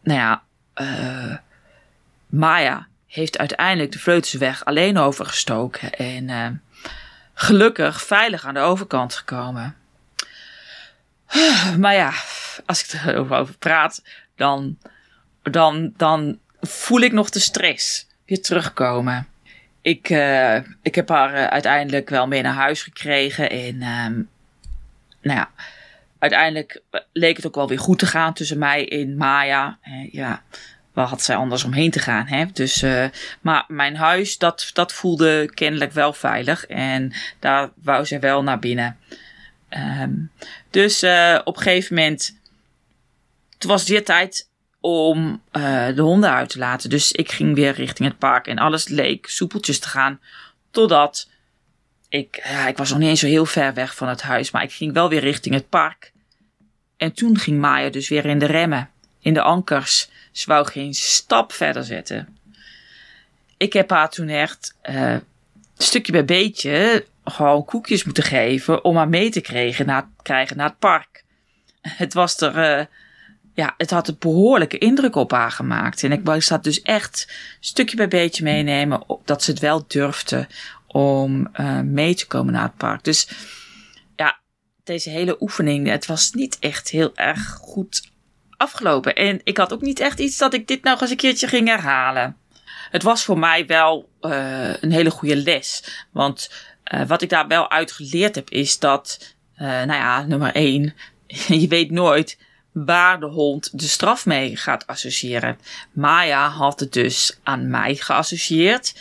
nou 0.03 0.19
ja, 0.19 0.43
uh, 0.75 1.37
Maya 2.27 2.87
heeft 3.07 3.39
uiteindelijk 3.39 3.93
de 3.93 3.99
Vleutensweg 3.99 4.65
alleen 4.65 4.99
overgestoken 4.99 5.93
en 5.93 6.29
uh, 6.29 6.49
gelukkig 7.35 8.03
veilig 8.03 8.45
aan 8.45 8.55
de 8.55 8.61
overkant 8.61 9.15
gekomen. 9.15 9.77
Maar 11.79 11.95
ja, 11.95 12.13
als 12.67 12.83
ik 12.85 13.01
erover 13.07 13.57
praat, 13.59 14.03
dan, 14.37 14.79
dan, 15.51 15.93
dan 15.97 16.39
voel 16.61 17.01
ik 17.01 17.13
nog 17.13 17.31
de 17.31 17.39
stress 17.39 18.07
weer 18.25 18.43
terugkomen. 18.43 19.27
Ik, 19.81 20.11
uh, 20.11 20.57
ik 20.83 20.95
heb 20.95 21.09
haar 21.09 21.35
uh, 21.35 21.47
uiteindelijk 21.47 22.09
wel 22.09 22.27
mee 22.27 22.43
naar 22.43 22.55
huis 22.55 22.83
gekregen 22.83 23.51
en 23.51 23.83
um, 23.83 24.29
nou 25.21 25.39
ja, 25.39 25.51
uiteindelijk 26.19 26.83
leek 27.13 27.37
het 27.37 27.47
ook 27.47 27.55
wel 27.55 27.69
weer 27.69 27.79
goed 27.79 27.99
te 27.99 28.07
gaan 28.07 28.35
tussen 28.35 28.59
mij 28.59 28.89
en 28.89 29.17
Maya. 29.17 29.79
ja, 30.11 30.43
waar 30.93 31.07
had 31.07 31.23
zij 31.23 31.37
anders 31.37 31.65
omheen 31.65 31.91
te 31.91 31.99
gaan? 31.99 32.27
Hè? 32.27 32.45
Dus, 32.53 32.85
maar 33.41 33.65
mijn 33.69 33.97
huis, 33.97 34.39
dat, 34.39 34.71
dat 34.73 34.93
voelde 34.93 35.51
kennelijk 35.55 35.93
wel 35.93 36.13
veilig. 36.13 36.67
En 36.67 37.13
daar 37.39 37.71
wou 37.83 38.07
zij 38.07 38.21
wel 38.21 38.43
naar 38.43 38.59
binnen. 38.59 38.99
Um, 40.01 40.31
dus 40.71 41.03
op 41.45 41.57
een 41.57 41.63
gegeven 41.63 41.95
moment. 41.95 42.39
Het 43.55 43.65
was 43.65 43.89
weer 43.89 44.05
tijd 44.05 44.49
om 44.87 45.43
uh, 45.53 45.87
de 45.95 46.03
honden 46.03 46.31
uit 46.31 46.49
te 46.49 46.59
laten. 46.59 46.91
Dus 46.91 47.13
ik 47.13 47.33
ging 47.33 47.55
weer 47.55 47.73
richting 47.73 48.09
het 48.09 48.19
park. 48.19 48.47
En 48.47 48.59
alles 48.59 48.89
leek 48.89 49.27
soepeltjes 49.29 49.79
te 49.79 49.89
gaan. 49.89 50.21
Totdat 50.71 51.29
ik. 52.09 52.41
Ja, 52.45 52.67
ik 52.67 52.77
was 52.77 52.91
nog 52.91 52.99
niet 52.99 53.09
eens 53.09 53.21
zo 53.21 53.27
heel 53.27 53.47
ver 53.47 53.75
weg 53.75 53.95
van 53.95 54.09
het 54.09 54.23
huis. 54.23 54.51
Maar 54.51 54.63
ik 54.63 54.73
ging 54.73 54.93
wel 54.93 55.09
weer 55.09 55.21
richting 55.21 55.55
het 55.55 55.69
park. 55.69 56.13
En 56.97 57.13
toen 57.13 57.39
ging 57.39 57.59
Maya 57.59 57.91
dus 57.91 58.09
weer 58.09 58.25
in 58.25 58.39
de 58.39 58.47
remmen. 58.47 58.91
In 59.21 59.35
de 59.35 59.43
ankers. 59.43 60.11
Ze 60.33 60.47
wou 60.47 60.67
geen 60.67 60.95
stap 60.95 61.53
verder 61.53 61.85
zetten. 61.85 62.39
Ik 63.57 63.73
heb 63.73 63.91
haar 63.91 64.11
toen 64.11 64.29
echt 64.29 64.75
uh, 64.91 65.17
stukje 65.77 66.13
bij 66.13 66.25
beetje 66.25 67.07
gewoon 67.25 67.65
koekjes 67.65 68.05
moeten 68.05 68.23
geven 68.23 68.85
om 68.85 68.97
haar 68.97 69.09
mee 69.09 69.31
te 69.31 69.41
krijgen 69.41 69.87
naar, 69.87 70.09
krijgen 70.23 70.57
naar 70.57 70.69
het 70.69 70.79
park. 70.79 71.25
Het 71.81 72.15
was 72.15 72.41
er, 72.41 72.79
uh, 72.79 72.85
ja, 73.57 73.75
het 73.77 73.91
had 73.91 74.09
een 74.09 74.17
behoorlijke 74.19 74.79
indruk 74.79 75.15
op 75.15 75.31
haar 75.31 75.51
gemaakt. 75.51 76.03
En 76.03 76.13
ik 76.13 76.21
wou 76.25 76.43
dat 76.49 76.65
dus 76.65 76.83
echt 76.83 77.33
stukje 77.61 77.97
bij 77.97 78.09
beetje 78.09 78.43
meenemen, 78.43 79.05
dat 79.25 79.43
ze 79.43 79.51
het 79.51 79.61
wel 79.61 79.85
durfde 79.87 80.47
om 80.87 81.49
uh, 81.61 81.81
mee 81.81 82.15
te 82.15 82.27
komen 82.27 82.53
naar 82.53 82.63
het 82.63 82.77
park. 82.77 83.05
Dus 83.05 83.29
ja, 84.17 84.39
deze 84.85 85.11
hele 85.11 85.37
oefening, 85.41 85.89
het 85.89 86.07
was 86.07 86.33
niet 86.33 86.59
echt 86.59 86.89
heel 86.89 87.17
erg 87.17 87.49
goed 87.61 88.11
afgelopen. 88.57 89.15
En 89.15 89.41
ik 89.45 89.57
had 89.57 89.73
ook 89.73 89.81
niet 89.81 90.01
echt 90.01 90.19
iets 90.19 90.39
dat 90.39 90.55
ik 90.55 90.69
dit 90.69 90.83
nou 90.83 91.01
eens 91.01 91.11
een 91.11 91.17
keertje 91.17 91.49
ging 91.49 91.69
herhalen. 91.69 92.37
Het 92.91 93.03
was 93.03 93.25
voor 93.25 93.39
mij 93.39 93.67
wel 93.67 94.09
uh, 94.21 94.83
een 94.83 94.93
hele 94.93 95.11
goede 95.11 95.37
les. 95.37 95.83
Want 96.11 96.51
uh, 96.95 97.07
wat 97.07 97.23
ik 97.23 97.29
daar 97.29 97.47
wel 97.47 97.71
uit 97.71 97.93
geleerd 97.93 98.35
heb, 98.35 98.51
is 98.51 98.79
dat, 98.79 99.35
nou 99.57 99.93
ja, 99.93 100.23
nummer 100.23 100.55
één, 100.55 100.95
je 101.63 101.69
weet 101.69 101.91
nooit 101.91 102.39
waar 102.85 103.21
de 103.21 103.27
hond 103.27 103.79
de 103.79 103.87
straf 103.87 104.27
mee 104.27 104.57
gaat 104.57 104.87
associëren. 104.87 105.59
Maya 105.93 106.49
had 106.49 106.81
het 106.81 106.93
dus 106.93 107.39
aan 107.43 107.71
mij 107.71 107.95
geassocieerd. 107.95 108.95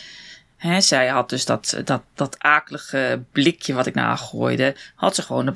He, 0.57 0.81
zij 0.81 1.07
had 1.07 1.29
dus 1.29 1.45
dat, 1.45 1.81
dat, 1.85 2.03
dat 2.13 2.39
akelige 2.39 3.23
blikje 3.31 3.73
wat 3.73 3.85
ik 3.85 3.93
naar 3.93 4.05
haar 4.05 4.17
gooide, 4.17 4.75
had 4.95 5.15
ze 5.15 5.21
gewoon 5.21 5.55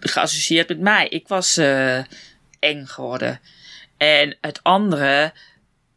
geassocieerd 0.00 0.68
met 0.68 0.80
mij. 0.80 1.08
Ik 1.08 1.28
was 1.28 1.58
uh, 1.58 1.98
eng 2.58 2.86
geworden. 2.86 3.40
En 3.96 4.36
het 4.40 4.62
andere 4.62 5.32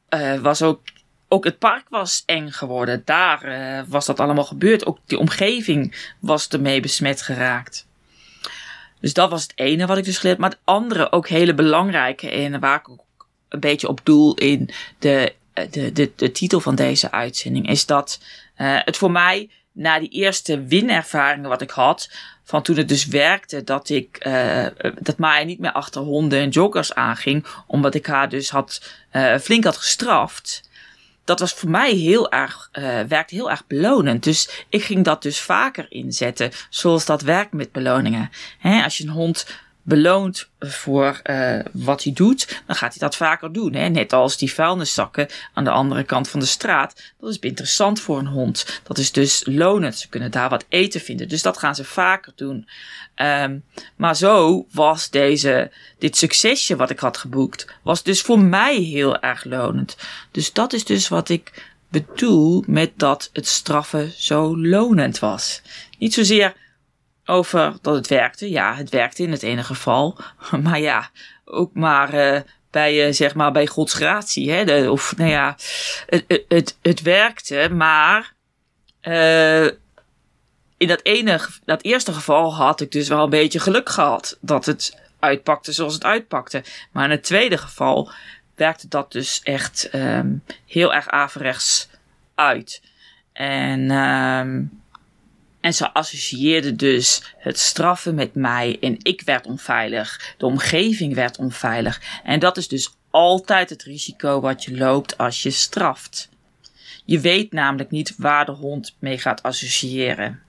uh, 0.10 0.40
was 0.40 0.62
ook, 0.62 0.82
ook 1.28 1.44
het 1.44 1.60
park 1.60 1.90
was 1.90 2.24
eng 2.26 2.50
geworden. 2.50 3.02
Daar 3.06 3.46
uh, 3.46 3.84
was 3.88 4.06
dat 4.06 4.20
allemaal 4.20 4.44
gebeurd. 4.44 4.86
Ook 4.86 5.00
die 5.06 5.18
omgeving 5.18 6.14
was 6.20 6.48
ermee 6.48 6.80
besmet 6.80 7.22
geraakt. 7.22 7.90
Dus 9.02 9.14
dat 9.14 9.30
was 9.30 9.42
het 9.42 9.52
ene 9.56 9.86
wat 9.86 9.98
ik 9.98 10.04
dus 10.04 10.18
geleerd. 10.18 10.38
Maar 10.38 10.50
het 10.50 10.60
andere, 10.64 11.12
ook 11.12 11.28
hele 11.28 11.54
belangrijke 11.54 12.30
en 12.30 12.60
waar 12.60 12.80
ik 12.80 12.90
ook 12.90 13.06
een 13.50 13.60
beetje 13.60 13.88
op 13.88 14.00
doel 14.04 14.36
in 14.36 14.70
de, 15.00 15.34
de, 15.70 15.92
de, 15.92 16.12
de 16.16 16.32
titel 16.32 16.60
van 16.60 16.76
deze 16.76 17.12
uitzending, 17.12 17.70
is 17.70 17.86
dat 17.86 18.20
uh, 18.58 18.80
het 18.84 18.98
voor 18.98 19.12
mij 19.12 19.50
na 19.72 20.00
die 20.00 20.10
eerste 20.10 20.64
winervaringen 20.64 21.50
wat 21.50 21.62
ik 21.62 21.70
had, 21.70 22.12
van 22.44 22.62
toen 22.62 22.78
het 22.78 22.88
dus 22.88 23.06
werkte 23.06 23.64
dat 23.64 23.90
ik, 23.90 24.26
uh, 24.28 24.66
dat 25.00 25.18
Maya 25.18 25.44
niet 25.44 25.60
meer 25.60 25.72
achter 25.72 26.02
honden 26.02 26.40
en 26.40 26.50
joggers 26.50 26.94
aanging, 26.94 27.46
omdat 27.68 27.94
ik 27.94 28.06
haar 28.06 28.30
dus 28.30 28.50
had, 28.50 28.82
flink 29.42 29.64
had 29.64 29.78
gestraft. 29.78 30.70
Dat 31.32 31.40
was 31.40 31.54
voor 31.54 31.70
mij 31.70 31.92
heel 31.92 32.32
erg, 32.32 32.70
uh, 32.74 33.00
werkte 33.08 33.36
heel 33.36 33.50
erg 33.50 33.68
belonend. 33.68 34.24
Dus 34.24 34.66
ik 34.70 34.84
ging 34.84 35.06
dat 35.06 35.22
dus 35.22 35.40
vaker 35.40 35.86
inzetten, 35.90 36.52
zoals 36.70 37.06
dat 37.06 37.22
werkt 37.22 37.54
met 37.54 37.72
beloningen. 37.72 38.30
He, 38.60 38.84
als 38.84 38.98
je 38.98 39.04
een 39.04 39.10
hond 39.10 39.46
beloont 39.84 40.50
voor 40.60 41.22
uh, 41.24 41.60
wat 41.72 42.04
hij 42.04 42.14
doet, 42.14 42.62
dan 42.68 42.76
gaat 42.76 42.90
hij 42.90 43.00
dat 43.00 43.16
vaker 43.16 43.54
doen. 43.54 43.74
Hè? 43.74 43.88
Net 43.88 44.14
als 44.14 44.38
die 44.38 44.54
vuilniszakken 44.54 45.28
aan 45.54 45.64
de 45.64 45.70
andere 45.70 46.04
kant 46.04 46.30
van 46.30 46.40
de 46.40 46.46
straat. 46.46 47.14
Dat 47.20 47.30
is 47.30 47.40
interessant 47.40 48.00
voor 48.00 48.20
een 48.20 48.28
hond. 48.28 48.82
Dat 48.84 48.98
is 48.98 49.12
dus 49.12 49.44
lonend. 49.46 49.98
Ze 49.98 50.10
kunnen 50.10 50.32
daar 50.32 50.50
wat 50.50 50.66
eten 50.70 51.02
vinden. 51.02 51.30
Dus 51.30 51.42
dat 51.42 51.58
gaan 51.58 51.76
ze 51.76 51.84
vaker 51.84 52.34
doen. 52.36 52.68
Um, 53.16 53.64
maar 53.96 54.16
zo 54.16 54.66
was 54.72 55.10
deze, 55.10 55.72
dit 56.00 56.18
succesje 56.18 56.76
wat 56.76 56.90
ik 56.90 57.00
had 57.00 57.18
geboekt, 57.18 57.68
was 57.82 58.04
dus 58.04 58.22
voor 58.22 58.40
mij 58.40 58.76
heel 58.76 59.20
erg 59.20 59.44
lonend. 59.44 59.98
Dus 60.32 60.54
dat 60.54 60.74
is 60.74 60.86
dus 60.86 61.08
wat 61.08 61.30
ik 61.30 61.70
bedoel 61.90 62.64
met 62.68 62.92
dat 62.96 63.30
het 63.34 63.48
straffen 63.48 64.12
zo 64.18 64.58
lonend 64.58 65.20
was. 65.20 65.62
Niet 65.98 66.14
zozeer 66.14 66.54
over 67.32 67.74
dat 67.82 67.96
het 67.96 68.08
werkte. 68.08 68.50
Ja, 68.50 68.76
het 68.76 68.90
werkte 68.90 69.24
in 69.24 69.32
het 69.32 69.44
ene 69.44 69.64
geval. 69.64 70.18
Maar 70.64 70.80
ja, 70.80 71.10
ook 71.46 71.74
maar 71.74 72.14
uh, 72.14 72.40
bij, 72.72 73.08
uh, 73.08 73.14
zeg 73.14 73.36
maar, 73.36 73.52
bij 73.52 73.68
Gods 73.68 73.94
gratie. 73.94 74.52
Hè? 74.52 74.66
De, 74.66 74.92
of, 74.92 75.18
nou 75.18 75.30
ja, 75.30 75.56
het, 76.06 76.44
het, 76.48 76.78
het, 76.82 77.02
werkte, 77.02 77.70
maar 77.72 78.34
uh, 79.02 79.66
in 80.78 80.88
dat, 80.88 81.00
ene, 81.04 81.40
dat 81.66 81.84
eerste 81.84 82.14
geval 82.14 82.56
had 82.56 82.82
ik 82.82 82.92
dus 82.92 83.08
wel 83.08 83.24
een 83.24 83.30
beetje 83.30 83.60
geluk 83.60 83.90
gehad. 83.90 84.38
Dat 84.42 84.66
het 84.66 85.00
uitpakte 85.20 85.72
zoals 85.72 85.94
het 85.94 86.04
uitpakte. 86.04 86.64
Maar 86.92 87.04
in 87.04 87.12
het 87.12 87.24
tweede 87.24 87.58
geval 87.58 88.12
werkte 88.56 88.88
dat 88.88 89.12
dus 89.12 89.42
echt 89.44 89.90
um, 89.94 90.44
heel 90.66 90.94
erg 90.94 91.08
averechts 91.08 91.90
uit. 92.36 92.82
En... 93.34 93.92
Um, 93.92 94.81
en 95.62 95.74
ze 95.74 95.94
associeerde 95.94 96.76
dus 96.76 97.34
het 97.38 97.60
straffen 97.60 98.16
met 98.16 98.36
mij 98.36 98.78
en 98.82 98.98
ik 99.02 99.22
werd 99.22 99.48
onveilig. 99.48 100.36
De 100.38 100.46
omgeving 100.46 101.14
werd 101.14 101.38
onveilig. 101.38 102.02
En 102.24 102.40
dat 102.40 102.58
is 102.58 102.68
dus 102.68 102.96
altijd 103.10 103.70
het 103.70 103.84
risico 103.84 104.40
wat 104.40 104.64
je 104.64 104.78
loopt 104.78 105.18
als 105.18 105.44
je 105.44 105.52
straft. 105.52 106.30
Je 107.06 107.20
weet 107.20 107.52
namelijk 107.52 107.92
niet 107.92 108.14
waar 108.18 108.46
de 108.46 108.52
hond 108.52 108.96
mee 109.00 109.18
gaat 109.18 109.44
associëren. 109.44 110.42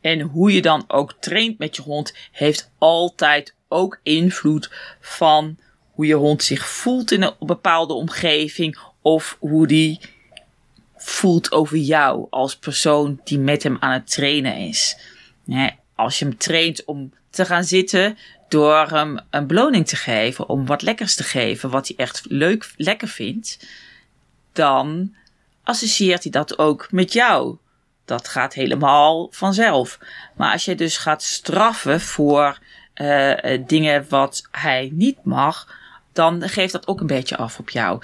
En 0.00 0.20
hoe 0.20 0.52
je 0.52 0.62
dan 0.62 0.84
ook 0.86 1.14
traint 1.20 1.58
met 1.58 1.76
je 1.76 1.82
hond 1.82 2.14
heeft 2.32 2.70
altijd 2.78 3.54
ook 3.68 4.00
invloed 4.02 4.70
van 5.00 5.58
hoe 5.90 6.06
je 6.06 6.14
hond 6.14 6.42
zich 6.42 6.68
voelt 6.68 7.10
in 7.10 7.22
een 7.22 7.34
bepaalde 7.38 7.92
omgeving 7.92 8.78
of 9.02 9.36
hoe 9.40 9.66
die 9.66 10.00
voelt 11.04 11.52
over 11.52 11.76
jou 11.76 12.26
als 12.30 12.56
persoon 12.56 13.20
die 13.24 13.38
met 13.38 13.62
hem 13.62 13.76
aan 13.80 13.92
het 13.92 14.10
trainen 14.10 14.56
is. 14.56 14.96
als 15.94 16.18
je 16.18 16.24
hem 16.24 16.38
traint 16.38 16.84
om 16.84 17.12
te 17.30 17.44
gaan 17.44 17.64
zitten 17.64 18.18
door 18.48 18.88
hem 18.88 19.20
een 19.30 19.46
beloning 19.46 19.86
te 19.86 19.96
geven, 19.96 20.48
om 20.48 20.66
wat 20.66 20.82
lekkers 20.82 21.14
te 21.14 21.22
geven, 21.22 21.70
wat 21.70 21.88
hij 21.88 21.96
echt 21.96 22.24
leuk, 22.28 22.72
lekker 22.76 23.08
vindt, 23.08 23.66
dan 24.52 25.14
associeert 25.62 26.22
hij 26.22 26.32
dat 26.32 26.58
ook 26.58 26.88
met 26.90 27.12
jou. 27.12 27.56
Dat 28.04 28.28
gaat 28.28 28.54
helemaal 28.54 29.28
vanzelf. 29.30 29.98
Maar 30.36 30.52
als 30.52 30.64
je 30.64 30.74
dus 30.74 30.96
gaat 30.96 31.22
straffen 31.22 32.00
voor 32.00 32.58
uh, 32.94 33.58
dingen 33.66 34.06
wat 34.08 34.48
hij 34.50 34.90
niet 34.92 35.24
mag, 35.24 35.76
dan 36.12 36.48
geeft 36.48 36.72
dat 36.72 36.86
ook 36.86 37.00
een 37.00 37.06
beetje 37.06 37.36
af 37.36 37.58
op 37.58 37.70
jou 37.70 38.02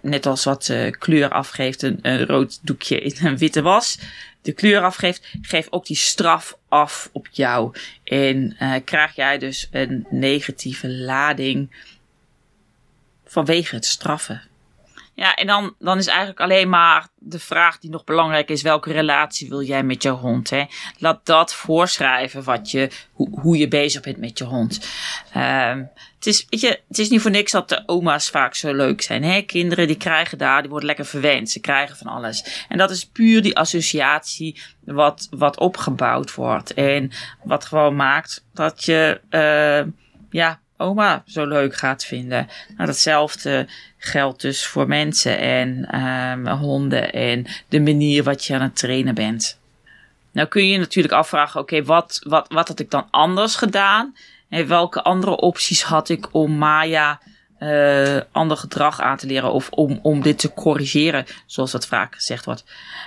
net 0.00 0.26
als 0.26 0.44
wat 0.44 0.68
uh, 0.68 0.90
kleur 0.90 1.28
afgeeft, 1.28 1.82
een, 1.82 1.98
een, 2.02 2.26
rood 2.26 2.58
doekje 2.62 3.00
in 3.00 3.26
een 3.26 3.38
witte 3.38 3.62
was. 3.62 3.98
De 4.42 4.52
kleur 4.52 4.82
afgeeft, 4.82 5.26
geef 5.42 5.66
ook 5.70 5.86
die 5.86 5.96
straf 5.96 6.58
af 6.68 7.10
op 7.12 7.28
jou. 7.30 7.74
En 8.04 8.56
uh, 8.60 8.74
krijg 8.84 9.14
jij 9.14 9.38
dus 9.38 9.68
een 9.70 10.06
negatieve 10.10 10.88
lading 10.88 11.70
vanwege 13.24 13.74
het 13.74 13.84
straffen. 13.84 14.42
Ja, 15.14 15.34
en 15.34 15.46
dan, 15.46 15.74
dan 15.78 15.98
is 15.98 16.06
eigenlijk 16.06 16.40
alleen 16.40 16.68
maar 16.68 17.08
de 17.18 17.38
vraag 17.38 17.78
die 17.78 17.90
nog 17.90 18.04
belangrijk 18.04 18.48
is: 18.48 18.62
welke 18.62 18.92
relatie 18.92 19.48
wil 19.48 19.62
jij 19.62 19.82
met 19.82 20.02
je 20.02 20.08
hond? 20.08 20.50
Hè? 20.50 20.64
Laat 20.98 21.26
dat 21.26 21.54
voorschrijven 21.54 22.44
wat 22.44 22.70
je, 22.70 22.90
hoe, 23.12 23.40
hoe 23.40 23.56
je 23.56 23.68
bezig 23.68 24.02
bent 24.02 24.16
met 24.16 24.38
je 24.38 24.44
hond. 24.44 24.88
Um, 25.36 25.90
het, 26.14 26.26
is, 26.26 26.46
weet 26.48 26.60
je, 26.60 26.80
het 26.88 26.98
is 26.98 27.08
niet 27.08 27.20
voor 27.20 27.30
niks 27.30 27.52
dat 27.52 27.68
de 27.68 27.82
oma's 27.86 28.30
vaak 28.30 28.54
zo 28.54 28.74
leuk 28.74 29.02
zijn. 29.02 29.24
Hè? 29.24 29.40
Kinderen 29.40 29.86
die 29.86 29.96
krijgen 29.96 30.38
daar, 30.38 30.60
die 30.60 30.70
worden 30.70 30.88
lekker 30.88 31.06
verwend. 31.06 31.50
Ze 31.50 31.60
krijgen 31.60 31.96
van 31.96 32.06
alles. 32.06 32.64
En 32.68 32.78
dat 32.78 32.90
is 32.90 33.06
puur 33.06 33.42
die 33.42 33.56
associatie 33.56 34.62
wat, 34.84 35.26
wat 35.30 35.58
opgebouwd 35.58 36.34
wordt. 36.34 36.74
En 36.74 37.10
wat 37.44 37.64
gewoon 37.64 37.96
maakt 37.96 38.44
dat 38.52 38.84
je, 38.84 39.20
uh, 39.30 39.92
ja, 40.30 40.60
oma 40.84 41.22
zo 41.26 41.46
leuk 41.46 41.76
gaat 41.76 42.04
vinden. 42.04 42.48
Nou, 42.76 42.86
datzelfde 42.86 43.66
geldt 43.98 44.40
dus 44.40 44.66
voor 44.66 44.88
mensen 44.88 45.38
en 45.38 46.00
um, 46.00 46.46
honden 46.46 47.12
en 47.12 47.46
de 47.68 47.80
manier 47.80 48.22
wat 48.22 48.44
je 48.44 48.54
aan 48.54 48.60
het 48.60 48.76
trainen 48.76 49.14
bent. 49.14 49.58
Nou 50.32 50.48
kun 50.48 50.66
je 50.66 50.72
je 50.72 50.78
natuurlijk 50.78 51.14
afvragen, 51.14 51.60
oké, 51.60 51.84
wat, 51.84 52.20
wat, 52.22 52.52
wat 52.52 52.68
had 52.68 52.80
ik 52.80 52.90
dan 52.90 53.06
anders 53.10 53.56
gedaan? 53.56 54.16
En 54.48 54.66
welke 54.66 55.02
andere 55.02 55.36
opties 55.36 55.82
had 55.82 56.08
ik 56.08 56.34
om 56.34 56.52
Maya 56.58 57.20
uh, 57.58 58.20
ander 58.32 58.56
gedrag 58.56 59.00
aan 59.00 59.16
te 59.16 59.26
leren 59.26 59.52
of 59.52 59.68
om, 59.70 59.98
om 60.02 60.22
dit 60.22 60.38
te 60.38 60.52
corrigeren, 60.52 61.24
zoals 61.46 61.70
dat 61.70 61.86
vaak 61.86 62.14
gezegd 62.14 62.44
wordt. 62.44 62.64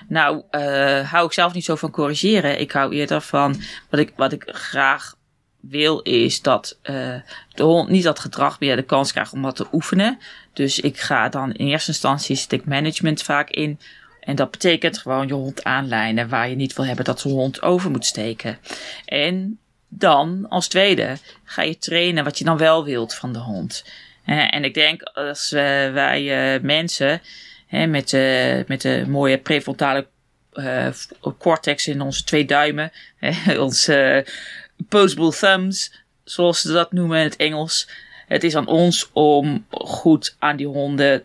Nou, 0.07 0.43
uh, 0.51 1.11
hou 1.11 1.25
ik 1.25 1.33
zelf 1.33 1.53
niet 1.53 1.65
zo 1.65 1.75
van 1.75 1.91
corrigeren. 1.91 2.59
Ik 2.59 2.71
hou 2.71 2.93
eerder 2.93 3.21
van 3.21 3.61
wat 3.89 3.99
ik, 3.99 4.13
wat 4.15 4.31
ik 4.31 4.43
graag 4.47 5.15
wil 5.69 5.99
is 5.99 6.41
dat 6.41 6.77
uh, 6.83 7.15
de 7.53 7.63
hond 7.63 7.89
niet 7.89 8.03
dat 8.03 8.19
gedrag 8.19 8.59
meer 8.59 8.75
de 8.75 8.83
kans 8.83 9.11
krijgt 9.11 9.33
om 9.33 9.41
dat 9.41 9.55
te 9.55 9.67
oefenen. 9.71 10.19
Dus 10.53 10.79
ik 10.79 10.99
ga 10.99 11.29
dan 11.29 11.53
in 11.53 11.67
eerste 11.67 11.91
instantie 11.91 12.35
stick 12.35 12.65
management 12.65 13.21
vaak 13.21 13.49
in. 13.49 13.79
En 14.19 14.35
dat 14.35 14.51
betekent 14.51 14.97
gewoon 14.97 15.27
je 15.27 15.33
hond 15.33 15.63
aanlijnen 15.63 16.29
waar 16.29 16.49
je 16.49 16.55
niet 16.55 16.75
wil 16.75 16.85
hebben 16.85 17.05
dat 17.05 17.19
de 17.19 17.29
hond 17.29 17.61
over 17.61 17.91
moet 17.91 18.05
steken. 18.05 18.57
En 19.05 19.59
dan 19.87 20.45
als 20.49 20.67
tweede 20.67 21.17
ga 21.43 21.61
je 21.61 21.77
trainen 21.77 22.23
wat 22.23 22.37
je 22.37 22.43
dan 22.43 22.57
wel 22.57 22.83
wilt 22.83 23.13
van 23.13 23.33
de 23.33 23.39
hond. 23.39 23.85
en 24.25 24.63
ik 24.63 24.73
denk 24.73 25.01
als 25.01 25.51
uh, 25.51 25.59
wij 25.91 26.55
uh, 26.55 26.61
mensen 26.61 27.21
met, 27.69 28.11
met 28.67 28.81
de 28.81 29.03
mooie 29.07 29.37
prefrontale 29.37 30.07
cortex 31.37 31.87
in 31.87 32.01
onze 32.01 32.23
twee 32.23 32.45
duimen, 32.45 32.91
onze 33.57 34.25
opposable 34.79 35.31
thumbs, 35.31 36.03
zoals 36.23 36.61
ze 36.61 36.71
dat 36.71 36.91
noemen 36.91 37.17
in 37.17 37.23
het 37.23 37.35
Engels. 37.35 37.89
Het 38.27 38.43
is 38.43 38.55
aan 38.55 38.67
ons 38.67 39.09
om 39.13 39.65
goed 39.69 40.35
aan 40.39 40.55
die 40.55 40.67
honden 40.67 41.23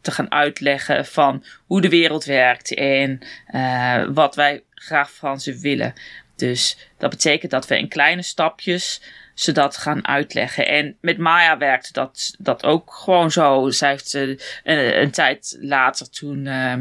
te 0.00 0.10
gaan 0.10 0.32
uitleggen 0.32 1.06
van 1.06 1.44
hoe 1.66 1.80
de 1.80 1.88
wereld 1.88 2.24
werkt 2.24 2.74
en 2.74 3.20
uh, 3.54 4.04
wat 4.12 4.34
wij 4.34 4.62
graag 4.74 5.12
van 5.12 5.40
ze 5.40 5.58
willen. 5.58 5.94
Dus 6.36 6.76
dat 6.98 7.10
betekent 7.10 7.50
dat 7.50 7.66
we 7.66 7.78
in 7.78 7.88
kleine 7.88 8.22
stapjes 8.22 9.00
ze 9.34 9.52
dat 9.52 9.76
gaan 9.76 10.06
uitleggen. 10.06 10.66
En 10.66 10.96
met 11.00 11.18
Maya 11.18 11.58
werkte 11.58 11.92
dat, 11.92 12.34
dat 12.38 12.64
ook 12.64 12.94
gewoon 12.94 13.30
zo. 13.30 13.70
Zij 13.70 13.90
heeft 13.90 14.14
uh, 14.14 14.22
een, 14.22 15.00
een, 15.00 15.10
tijd 15.10 15.56
later 15.60 16.10
toen, 16.10 16.46
uh, 16.46 16.74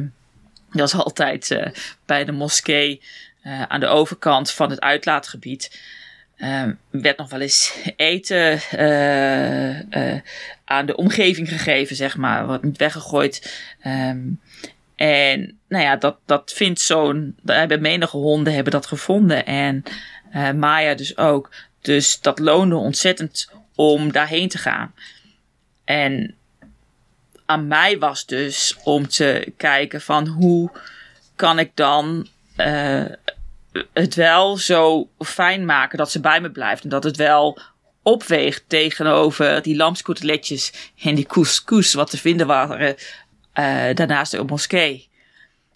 dat 0.72 0.92
was 0.92 1.04
altijd 1.04 1.50
uh, 1.50 1.68
bij 2.06 2.26
de 2.26 2.32
moskee 2.32 3.02
aan 3.44 3.80
de 3.80 3.88
overkant 3.88 4.52
van 4.52 4.70
het 4.70 4.82
uitlaatgebied. 4.82 5.80
Um, 6.38 6.80
werd 6.90 7.18
nog 7.18 7.30
wel 7.30 7.40
eens 7.40 7.74
eten 7.96 8.60
uh, 8.76 9.80
uh, 9.80 10.22
aan 10.66 10.86
de 10.86 10.96
omgeving 10.96 11.50
gegeven, 11.50 11.96
zeg 11.96 12.18
maar. 12.18 12.46
Wat 12.46 12.64
niet 12.64 12.78
weggegooid. 12.78 13.64
Um, 13.86 14.40
en 14.96 15.58
nou 15.68 15.84
ja, 15.84 15.96
dat, 15.96 16.18
dat 16.26 16.54
vindt 16.54 16.80
zo'n. 16.80 17.36
Hebben 17.46 17.82
menige 17.82 18.18
honden 18.18 18.54
hebben 18.54 18.72
dat 18.72 18.86
gevonden. 18.86 19.46
En 19.46 19.84
Maya 20.56 20.94
dus 20.94 21.18
ook. 21.18 21.52
Dus 21.82 22.22
dat 22.22 22.40
loonde 22.40 22.76
ontzettend 22.76 23.52
om 23.76 24.12
daarheen 24.12 24.50
te 24.50 24.58
gaan. 24.58 24.94
En 25.86 26.36
aan 27.46 27.68
mij 27.68 28.00
was 28.00 28.26
dus 28.26 28.78
om 28.84 29.08
te 29.08 29.54
kijken 29.58 30.02
van 30.02 30.28
hoe 30.28 30.72
kan 31.36 31.60
ik 31.60 31.72
dan 31.74 32.28
het 33.94 34.16
wel 34.16 34.58
zo 34.58 35.10
fijn 35.20 35.66
maken 35.66 35.98
dat 35.98 36.12
ze 36.12 36.20
bij 36.20 36.42
me 36.42 36.52
blijft. 36.52 36.84
En 36.84 36.90
dat 36.90 37.04
het 37.04 37.18
wel 37.18 37.60
opweegt 38.04 38.64
tegenover 38.68 39.62
die 39.62 39.76
lamskoteletjes 39.76 40.92
en 41.04 41.16
die 41.16 41.26
couscous 41.26 41.94
wat 41.94 42.10
te 42.10 42.18
vinden 42.18 42.48
waren 42.48 42.90
uh, 42.90 42.96
daarnaast 43.94 44.32
de 44.32 44.44
moskee. 44.44 45.08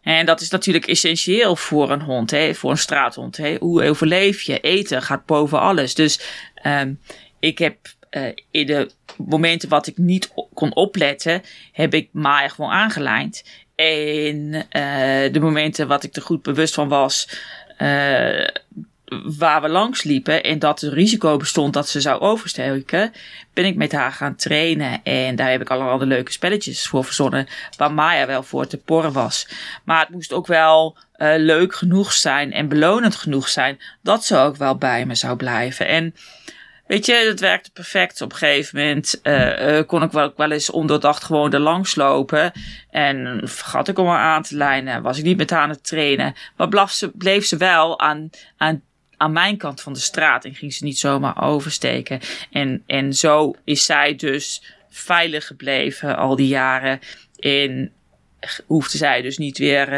En 0.02 0.26
dat 0.26 0.42
is 0.42 0.50
natuurlijk 0.50 0.88
essentieel 0.88 1.56
voor 1.56 1.92
een 1.92 2.02
hond, 2.02 2.32
hè, 2.32 2.54
voor 2.54 2.72
een 2.72 2.78
straathond. 2.78 3.38
Hè. 3.38 3.56
Hoe 3.60 3.84
overleef 3.84 4.42
je? 4.42 4.60
Eten 4.60 5.02
gaat 5.02 5.26
boven 5.26 5.60
alles. 5.60 5.96
Dus 5.96 6.20
um, 6.66 7.00
ik 7.40 7.58
heb 7.58 7.78
uh, 8.12 8.28
in 8.52 8.66
de 8.66 8.90
momenten 9.18 9.70
wat 9.70 9.88
ik 9.88 9.98
niet 9.98 10.34
kon 10.54 10.76
opletten, 10.76 11.42
heb 11.72 11.94
ik 11.94 12.10
Maya 12.12 12.48
gewoon 12.48 12.72
aangelijnd. 12.72 13.44
En 13.76 14.54
uh, 14.54 15.34
de 15.34 15.40
momenten 15.40 15.88
wat 15.88 16.04
ik 16.04 16.16
er 16.16 16.22
goed 16.22 16.42
bewust 16.42 16.74
van 16.74 16.88
was, 16.88 17.30
uh, 17.78 18.48
waar 19.38 19.62
we 19.62 19.70
langs 19.70 20.04
liepen 20.04 20.44
en 20.44 20.60
dat 20.60 20.82
het 20.82 20.94
risico 20.94 21.38
bestond 21.38 21.74
dat 21.74 21.90
ze 21.90 22.02
zou 22.02 22.22
oversteken, 22.22 23.14
ben 23.54 23.66
ik 23.66 23.76
met 23.76 23.92
haar 23.92 24.12
gaan 24.12 24.36
trainen. 24.36 25.04
En 25.04 25.36
daar 25.36 25.52
heb 25.52 25.62
ik 25.62 25.70
allerlei 25.70 26.06
leuke 26.06 26.32
spelletjes 26.32 26.88
voor 26.88 27.04
verzonnen, 27.04 27.48
waar 27.78 27.94
Maya 27.94 28.26
wel 28.26 28.44
voor 28.44 28.68
te 28.68 28.78
porren 28.78 29.14
was. 29.14 29.48
Maar 29.84 30.00
het 30.00 30.10
moest 30.10 30.34
ook 30.34 30.48
wel 30.48 30.98
uh, 31.18 31.34
leuk 31.38 31.76
genoeg 31.76 32.14
zijn 32.14 32.54
en 32.54 32.68
belonend 32.68 33.16
genoeg 33.16 33.50
zijn 33.50 33.80
dat 34.02 34.26
ze 34.26 34.38
ook 34.38 34.56
wel 34.56 34.76
bij 34.76 35.06
me 35.06 35.16
zou 35.16 35.36
blijven. 35.36 35.88
En 35.88 36.16
Weet 36.86 37.06
je, 37.06 37.14
het 37.14 37.40
werkte 37.40 37.72
perfect. 37.72 38.22
Op 38.22 38.32
een 38.32 38.38
gegeven 38.38 38.80
moment 38.80 39.20
uh, 39.24 39.78
uh, 39.78 39.86
kon 39.86 40.04
ik 40.04 40.12
wel, 40.12 40.52
eens 40.52 40.70
ondoordacht 40.70 41.24
gewoon 41.24 41.54
er 41.54 41.60
langs 41.60 41.96
lopen. 41.96 42.52
En 42.90 43.42
vergat 43.44 43.88
ik 43.88 43.98
om 43.98 44.10
aan 44.10 44.44
te 44.44 44.56
lijnen. 44.56 45.02
Was 45.02 45.18
ik 45.18 45.24
niet 45.24 45.38
met 45.38 45.50
haar 45.50 45.62
aan 45.62 45.70
het 45.70 45.84
trainen. 45.84 46.36
Maar 46.58 46.90
bleef 47.14 47.46
ze, 47.46 47.58
wel 47.58 48.00
aan, 48.00 48.30
aan, 48.58 48.82
aan 49.18 49.32
mijn 49.32 49.58
kant 49.58 49.82
van 49.82 49.94
de 49.94 50.00
straat. 50.00 50.46
En 50.46 50.56
ging 50.56 50.74
ze 50.74 50.84
niet 50.84 51.00
zomaar 51.00 51.44
oversteken. 51.44 52.20
En, 52.52 52.84
en 52.88 53.14
zo 53.14 53.56
is 53.64 53.86
zij 53.86 54.16
dus 54.16 54.64
veilig 54.90 55.48
gebleven 55.48 56.18
al 56.18 56.36
die 56.36 56.48
jaren. 56.48 57.00
En 57.40 57.92
hoefde 58.66 58.98
zij 58.98 59.22
dus 59.22 59.38
niet 59.38 59.58
weer... 59.58 59.94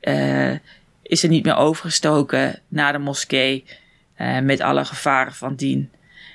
Uh, 0.00 0.56
is 1.02 1.22
er 1.22 1.28
niet 1.28 1.44
meer 1.44 1.56
overgestoken 1.56 2.60
naar 2.68 2.92
de 2.92 2.98
moskee. 2.98 3.64
met 4.42 4.60
alle 4.60 4.84
gevaren 4.84 5.34
van 5.34 5.54
dien. 5.54 5.90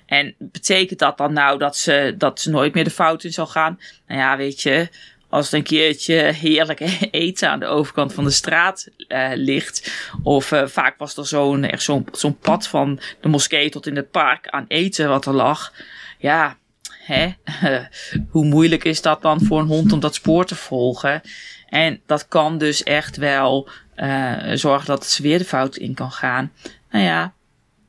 En 0.06 0.36
betekent 0.38 1.00
dat 1.00 1.18
dan 1.18 1.34
nou 1.34 1.58
dat 1.58 1.78
ze, 1.78 2.16
dat 2.18 2.40
ze 2.40 2.50
nooit 2.50 2.74
meer 2.74 2.84
de 2.84 2.90
fout 2.90 3.24
in 3.24 3.34
zal 3.34 3.48
gaan? 3.48 3.80
Nou 4.08 4.20
ja, 4.20 4.38
weet 4.38 4.62
je, 4.62 4.90
als 5.30 5.46
het 5.46 5.54
een 5.54 5.64
keertje 5.64 6.16
heerlijk 6.16 6.80
eten 7.12 7.50
aan 7.50 7.60
de 7.60 7.66
overkant 7.66 8.14
van 8.14 8.24
de 8.24 8.30
straat 8.30 8.88
uh, 9.08 9.30
ligt. 9.34 10.10
Of 10.24 10.52
uh, 10.52 10.66
vaak 10.66 10.98
was 10.98 11.18
er 11.18 11.28
zo'n 11.28 11.64
echt 11.64 11.84
zo'n 11.84 12.08
zo'n 12.12 12.38
pad 12.38 12.68
van 12.68 13.00
de 13.22 13.28
moskee 13.28 13.70
tot 13.70 13.88
in 13.88 13.96
het 13.96 14.12
park 14.12 14.48
aan 14.48 14.66
eten 14.68 15.10
wat 15.10 15.26
er 15.26 15.34
lag. 15.34 15.74
Ja, 16.18 16.58
hè? 16.90 17.34
hoe 18.32 18.46
moeilijk 18.46 18.84
is 18.84 19.02
dat 19.02 19.22
dan 19.22 19.42
voor 19.42 19.60
een 19.60 19.68
hond 19.68 19.92
om 19.92 20.00
dat 20.00 20.16
spoor 20.16 20.46
te 20.46 20.56
volgen? 20.56 21.22
En 21.70 22.02
dat 22.06 22.28
kan 22.28 22.58
dus 22.58 22.84
echt 22.84 23.18
wel 23.18 23.70
uh, 23.98 24.52
zorgen 24.54 24.86
dat 24.86 25.06
ze 25.06 25.22
weer 25.22 25.38
de 25.38 25.46
fout 25.46 25.76
in 25.76 25.94
kan 25.94 26.12
gaan. 26.12 26.52
Nou 26.92 27.06
ja, 27.06 27.34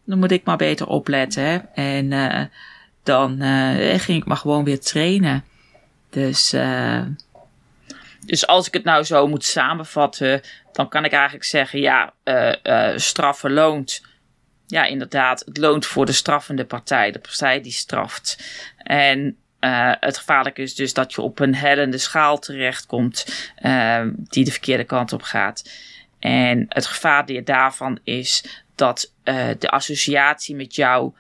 dan 0.07 0.19
moet 0.19 0.31
ik 0.31 0.45
maar 0.45 0.57
beter 0.57 0.87
opletten. 0.87 1.75
En 1.75 2.11
uh, 2.11 2.43
dan 3.03 3.43
uh, 3.43 3.99
ging 3.99 4.19
ik 4.21 4.25
maar 4.25 4.37
gewoon 4.37 4.65
weer 4.65 4.81
trainen. 4.81 5.45
Dus, 6.11 6.55
uh, 6.55 7.03
dus 8.21 8.47
als 8.47 8.67
ik 8.67 8.75
het 8.75 8.85
nou 8.85 9.05
zo 9.05 9.27
moet 9.29 9.45
samenvatten, 9.45 10.41
dan 10.73 10.89
kan 10.89 11.05
ik 11.05 11.13
eigenlijk 11.13 11.45
zeggen: 11.45 11.81
ja, 11.81 12.13
straffen 12.97 13.53
loont. 13.53 14.03
Ja, 14.67 14.85
inderdaad, 14.85 15.43
het 15.47 15.57
loont 15.57 15.87
voor 15.87 16.07
de 16.07 16.13
straffende 16.13 16.65
partij, 16.65 17.11
de 17.11 17.19
partij 17.19 17.61
die 17.61 17.73
straft. 17.73 18.45
En 18.77 19.37
het 20.01 20.19
gevaarlijke 20.19 20.63
is 20.63 20.75
dus 20.75 20.95
dat 20.95 21.13
je 21.13 21.23
op 21.23 21.39
een 21.39 21.55
hellende 21.55 21.99
schaal 21.99 22.39
terechtkomt 22.39 23.51
uh, 23.63 24.03
die 24.15 24.45
de 24.45 24.51
verkeerde 24.51 24.85
kant 24.85 25.13
op 25.13 25.23
gaat. 25.23 25.71
En 26.19 26.67
het 26.69 26.87
gevaar 26.87 27.45
daarvan 27.45 27.99
is 28.05 28.65
dat 28.77 29.13
uh, 29.25 29.49
de 29.59 29.69
associatie 29.69 30.55
met 30.55 30.75
jou 30.75 31.13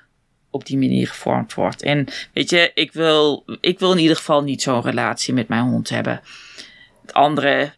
op 0.50 0.66
die 0.66 0.78
manier 0.78 1.08
gevormd 1.08 1.54
wordt. 1.54 1.82
En 1.82 2.06
weet 2.32 2.50
je, 2.50 2.70
ik 2.74 2.92
wil, 2.92 3.44
ik 3.60 3.78
wil 3.78 3.92
in 3.92 3.98
ieder 3.98 4.16
geval 4.16 4.42
niet 4.42 4.62
zo'n 4.62 4.82
relatie 4.82 5.34
met 5.34 5.48
mijn 5.48 5.62
hond 5.62 5.88
hebben. 5.88 6.20
Het 7.02 7.12
andere, 7.12 7.72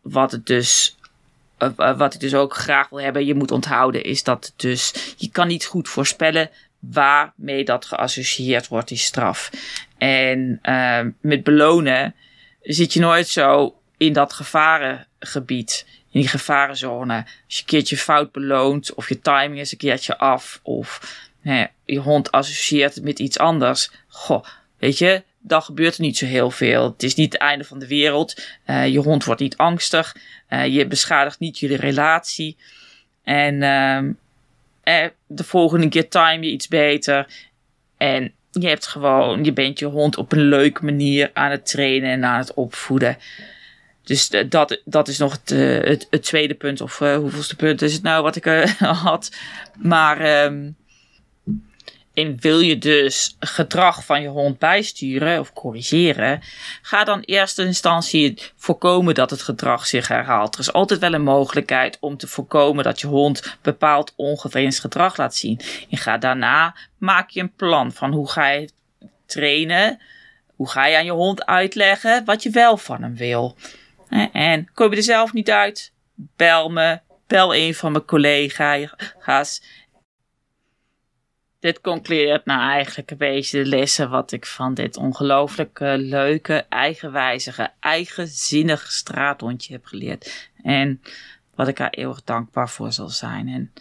wat 0.00 0.32
het 0.32 0.46
dus. 0.46 0.96
Uh, 1.58 1.98
wat 1.98 2.14
ik 2.14 2.20
dus 2.20 2.34
ook 2.34 2.54
graag 2.54 2.88
wil 2.88 3.00
hebben, 3.00 3.26
je 3.26 3.34
moet 3.34 3.50
onthouden, 3.50 4.04
is 4.04 4.22
dat 4.22 4.52
dus. 4.56 5.14
Je 5.16 5.30
kan 5.30 5.48
niet 5.48 5.64
goed 5.64 5.88
voorspellen 5.88 6.50
waarmee 6.78 7.64
dat 7.64 7.84
geassocieerd 7.84 8.68
wordt, 8.68 8.88
die 8.88 8.98
straf. 8.98 9.50
En 9.98 10.60
met 11.20 11.42
belonen 11.42 12.14
zit 12.62 12.92
je 12.92 13.00
nooit 13.00 13.28
zo 13.28 13.74
in 13.96 14.12
dat 14.12 14.32
gevarengebied 14.32 15.86
in 16.10 16.20
die 16.20 16.28
gevarenzone. 16.28 17.16
Als 17.16 17.56
je 17.56 17.60
een 17.60 17.66
keertje 17.66 17.96
fout 17.96 18.32
beloont, 18.32 18.94
of 18.94 19.08
je 19.08 19.20
timing 19.20 19.60
is 19.60 19.72
een 19.72 19.78
keertje 19.78 20.18
af, 20.18 20.60
of 20.62 21.18
hè, 21.40 21.64
je 21.84 21.98
hond 21.98 22.30
associeert 22.30 22.94
het 22.94 23.04
met 23.04 23.18
iets 23.18 23.38
anders. 23.38 23.90
Goh, 24.08 24.44
weet 24.78 24.98
je, 24.98 25.22
dan 25.38 25.62
gebeurt 25.62 25.96
er 25.96 26.02
niet 26.02 26.16
zo 26.16 26.26
heel 26.26 26.50
veel. 26.50 26.84
Het 26.84 27.02
is 27.02 27.14
niet 27.14 27.32
het 27.32 27.42
einde 27.42 27.64
van 27.64 27.78
de 27.78 27.86
wereld. 27.86 28.42
Uh, 28.66 28.88
je 28.88 28.98
hond 28.98 29.24
wordt 29.24 29.40
niet 29.40 29.56
angstig. 29.56 30.16
Uh, 30.50 30.66
je 30.66 30.86
beschadigt 30.86 31.38
niet 31.38 31.58
jullie 31.58 31.76
relatie. 31.76 32.56
En 33.24 33.54
uh, 33.54 33.96
eh, 34.82 35.10
de 35.26 35.44
volgende 35.44 35.88
keer 35.88 36.08
time 36.08 36.44
je 36.44 36.52
iets 36.52 36.68
beter. 36.68 37.26
En 37.96 38.32
je 38.50 38.68
hebt 38.68 38.86
gewoon, 38.86 39.44
je 39.44 39.52
bent 39.52 39.78
je 39.78 39.86
hond 39.86 40.16
op 40.16 40.32
een 40.32 40.48
leuke 40.48 40.84
manier 40.84 41.30
aan 41.32 41.50
het 41.50 41.66
trainen 41.66 42.10
en 42.10 42.24
aan 42.24 42.38
het 42.38 42.54
opvoeden. 42.54 43.16
Dus 44.04 44.30
eh, 44.30 44.44
dat, 44.48 44.80
dat 44.84 45.08
is 45.08 45.18
nog 45.18 45.32
het, 45.32 45.50
uh, 45.50 45.96
het, 46.10 46.22
tweede 46.22 46.54
punt. 46.54 46.80
Of 46.80 47.00
uh, 47.00 47.16
hoeveelste 47.16 47.56
punt 47.56 47.82
is 47.82 47.92
het 47.92 48.02
nou 48.02 48.22
wat 48.22 48.36
ik 48.36 48.46
uh, 48.46 48.64
had. 49.06 49.36
Maar 49.78 50.44
um, 50.44 50.76
wil 52.14 52.60
je 52.60 52.78
dus 52.78 53.36
gedrag 53.40 54.04
van 54.04 54.22
je 54.22 54.28
hond 54.28 54.58
bijsturen 54.58 55.40
of 55.40 55.52
corrigeren, 55.52 56.40
ga 56.82 57.04
dan 57.04 57.22
in 57.22 57.46
instantie 57.56 58.38
voorkomen 58.56 59.14
dat 59.14 59.30
het 59.30 59.42
gedrag 59.42 59.86
zich 59.86 60.08
herhaalt. 60.08 60.54
Er 60.54 60.60
is 60.60 60.72
altijd 60.72 61.00
wel 61.00 61.12
een 61.12 61.22
mogelijkheid 61.22 61.96
om 62.00 62.16
te 62.16 62.26
voorkomen 62.26 62.84
dat 62.84 63.00
je 63.00 63.06
hond 63.06 63.56
bepaald 63.62 64.12
ongewenst 64.16 64.80
gedrag 64.80 65.16
laat 65.16 65.34
zien. 65.34 65.60
En 65.90 65.98
ga 65.98 66.18
daarna 66.18 66.76
maak 66.98 67.30
je 67.30 67.40
een 67.40 67.54
plan 67.54 67.92
van 67.92 68.12
hoe 68.12 68.30
ga 68.30 68.48
je 68.48 68.70
trainen, 69.26 70.00
hoe 70.56 70.68
ga 70.68 70.86
je 70.86 70.96
aan 70.96 71.04
je 71.04 71.10
hond 71.10 71.46
uitleggen 71.46 72.24
wat 72.24 72.42
je 72.42 72.50
wel 72.50 72.76
van 72.76 73.02
hem 73.02 73.16
wil. 73.16 73.56
En 74.32 74.70
kom 74.74 74.90
je 74.90 74.96
er 74.96 75.02
zelf 75.02 75.32
niet 75.32 75.50
uit? 75.50 75.92
Bel 76.14 76.68
me, 76.68 77.00
bel 77.26 77.54
een 77.54 77.74
van 77.74 77.92
mijn 77.92 78.04
collega's. 78.04 79.62
Dit 81.60 81.80
concludeert 81.80 82.44
nou 82.44 82.60
eigenlijk 82.70 83.10
een 83.10 83.16
beetje 83.16 83.62
de 83.62 83.68
lessen 83.68 84.10
wat 84.10 84.32
ik 84.32 84.46
van 84.46 84.74
dit 84.74 84.96
ongelooflijk 84.96 85.78
leuke, 85.96 86.66
eigenwijzige, 86.68 87.72
eigenzinnige 87.80 88.92
straathondje 88.92 89.72
heb 89.72 89.84
geleerd. 89.84 90.50
En 90.62 91.02
wat 91.54 91.68
ik 91.68 91.78
haar 91.78 91.90
eeuwig 91.90 92.24
dankbaar 92.24 92.68
voor 92.68 92.92
zal 92.92 93.08
zijn. 93.08 93.48
En 93.48 93.72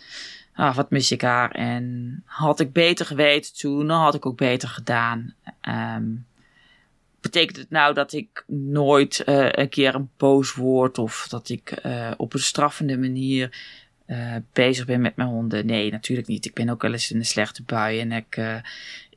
ah, 0.53 0.75
wat 0.75 0.89
mis 0.89 1.11
ik 1.11 1.21
haar. 1.21 1.51
En 1.51 2.23
had 2.25 2.59
ik 2.59 2.73
beter 2.73 3.05
geweten 3.05 3.53
toen, 3.53 3.87
dan 3.87 4.01
had 4.01 4.15
ik 4.15 4.25
ook 4.25 4.37
beter 4.37 4.69
gedaan. 4.69 5.35
Um, 5.69 6.27
betekent 7.21 7.57
het 7.57 7.69
nou 7.69 7.93
dat 7.93 8.13
ik 8.13 8.43
nooit 8.47 9.23
uh, 9.25 9.47
een 9.51 9.69
keer 9.69 9.95
een 9.95 10.09
boos 10.17 10.53
word 10.53 10.97
of 10.97 11.27
dat 11.29 11.49
ik 11.49 11.85
uh, 11.85 12.11
op 12.17 12.33
een 12.33 12.39
straffende 12.39 12.97
manier 12.97 13.57
uh, 14.07 14.35
bezig 14.53 14.85
ben 14.85 15.01
met 15.01 15.15
mijn 15.15 15.29
honden? 15.29 15.65
Nee, 15.65 15.91
natuurlijk 15.91 16.27
niet. 16.27 16.45
Ik 16.45 16.53
ben 16.53 16.69
ook 16.69 16.81
wel 16.81 16.91
eens 16.91 17.11
in 17.11 17.17
een 17.17 17.25
slechte 17.25 17.63
bui 17.63 17.99
en 17.99 18.11
ik, 18.11 18.61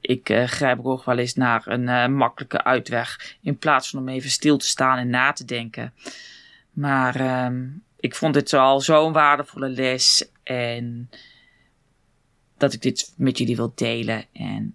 ik 0.00 0.42
grijp 0.46 0.84
ook 0.84 1.04
wel 1.04 1.18
eens 1.18 1.34
naar 1.34 1.66
een 1.66 2.14
makkelijke 2.14 2.64
uitweg 2.64 3.36
in 3.40 3.58
plaats 3.58 3.90
van 3.90 4.00
om 4.00 4.08
even 4.08 4.30
stil 4.30 4.56
te 4.56 4.66
staan 4.66 4.98
en 4.98 5.10
na 5.10 5.32
te 5.32 5.44
denken. 5.44 5.92
Maar 6.72 7.44
um, 7.44 7.82
ik 8.02 8.14
vond 8.14 8.34
dit 8.34 8.52
al 8.52 8.80
zo'n 8.80 9.12
waardevolle 9.12 9.68
les 9.68 10.28
en 10.42 11.10
dat 12.56 12.72
ik 12.72 12.82
dit 12.82 13.12
met 13.16 13.38
jullie 13.38 13.56
wil 13.56 13.72
delen 13.74 14.24
en 14.32 14.74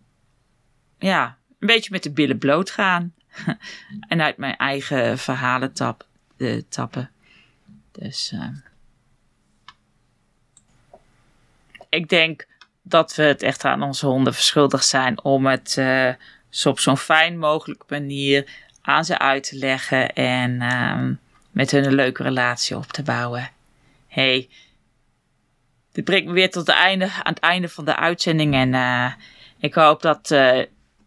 ja, 1.00 1.38
een 1.60 1.68
beetje 1.68 1.92
met 1.92 2.04
de 2.04 2.12
billen 2.12 2.38
bloot 2.38 2.72
gaan. 2.72 3.14
en 4.10 4.22
uit 4.22 4.38
mijn 4.38 4.58
eigen 4.58 5.18
verhalen 5.18 5.74
tap, 5.74 6.06
uh, 6.38 6.62
tappen. 6.70 7.12
Dus 7.92 8.32
uh, 8.34 8.50
ik 11.90 12.10
denk 12.10 12.48
dat 12.82 13.16
we 13.16 13.24
het 13.24 13.42
echt 13.42 13.66
aan 13.66 13.84
onze 13.84 14.06
honden 14.06 14.34
verschuldigd 14.34 14.86
zijn 14.86 15.24
om 15.24 15.46
het 15.46 15.76
uh, 15.80 16.14
op 16.64 16.80
zo'n 16.80 16.98
fijn 16.98 17.40
mogelijke 17.40 17.86
manier 17.88 18.50
aan 18.82 19.06
ze 19.06 19.18
uit 19.20 19.50
te 19.50 19.56
leggen 19.56 20.14
en 20.14 20.52
uh, 20.52 21.10
met 21.52 21.72
hun 21.72 21.86
een 21.86 21.96
leuke 21.96 22.24
relatie 22.24 22.76
op 22.76 22.86
te 22.86 23.04
bouwen. 23.04 23.52
Hey, 24.08 24.50
dit 25.92 26.04
brengt 26.04 26.28
me 26.28 26.34
weer 26.34 26.52
tot 26.52 26.68
het 26.68 26.76
einde, 26.76 27.06
aan 27.06 27.34
het 27.34 27.40
einde 27.40 27.70
van 27.70 27.86
de 27.86 27.96
uitzending. 27.96 28.56
En 28.56 29.16
ik 29.60 29.74
hoop 29.74 30.02
dat 30.02 30.36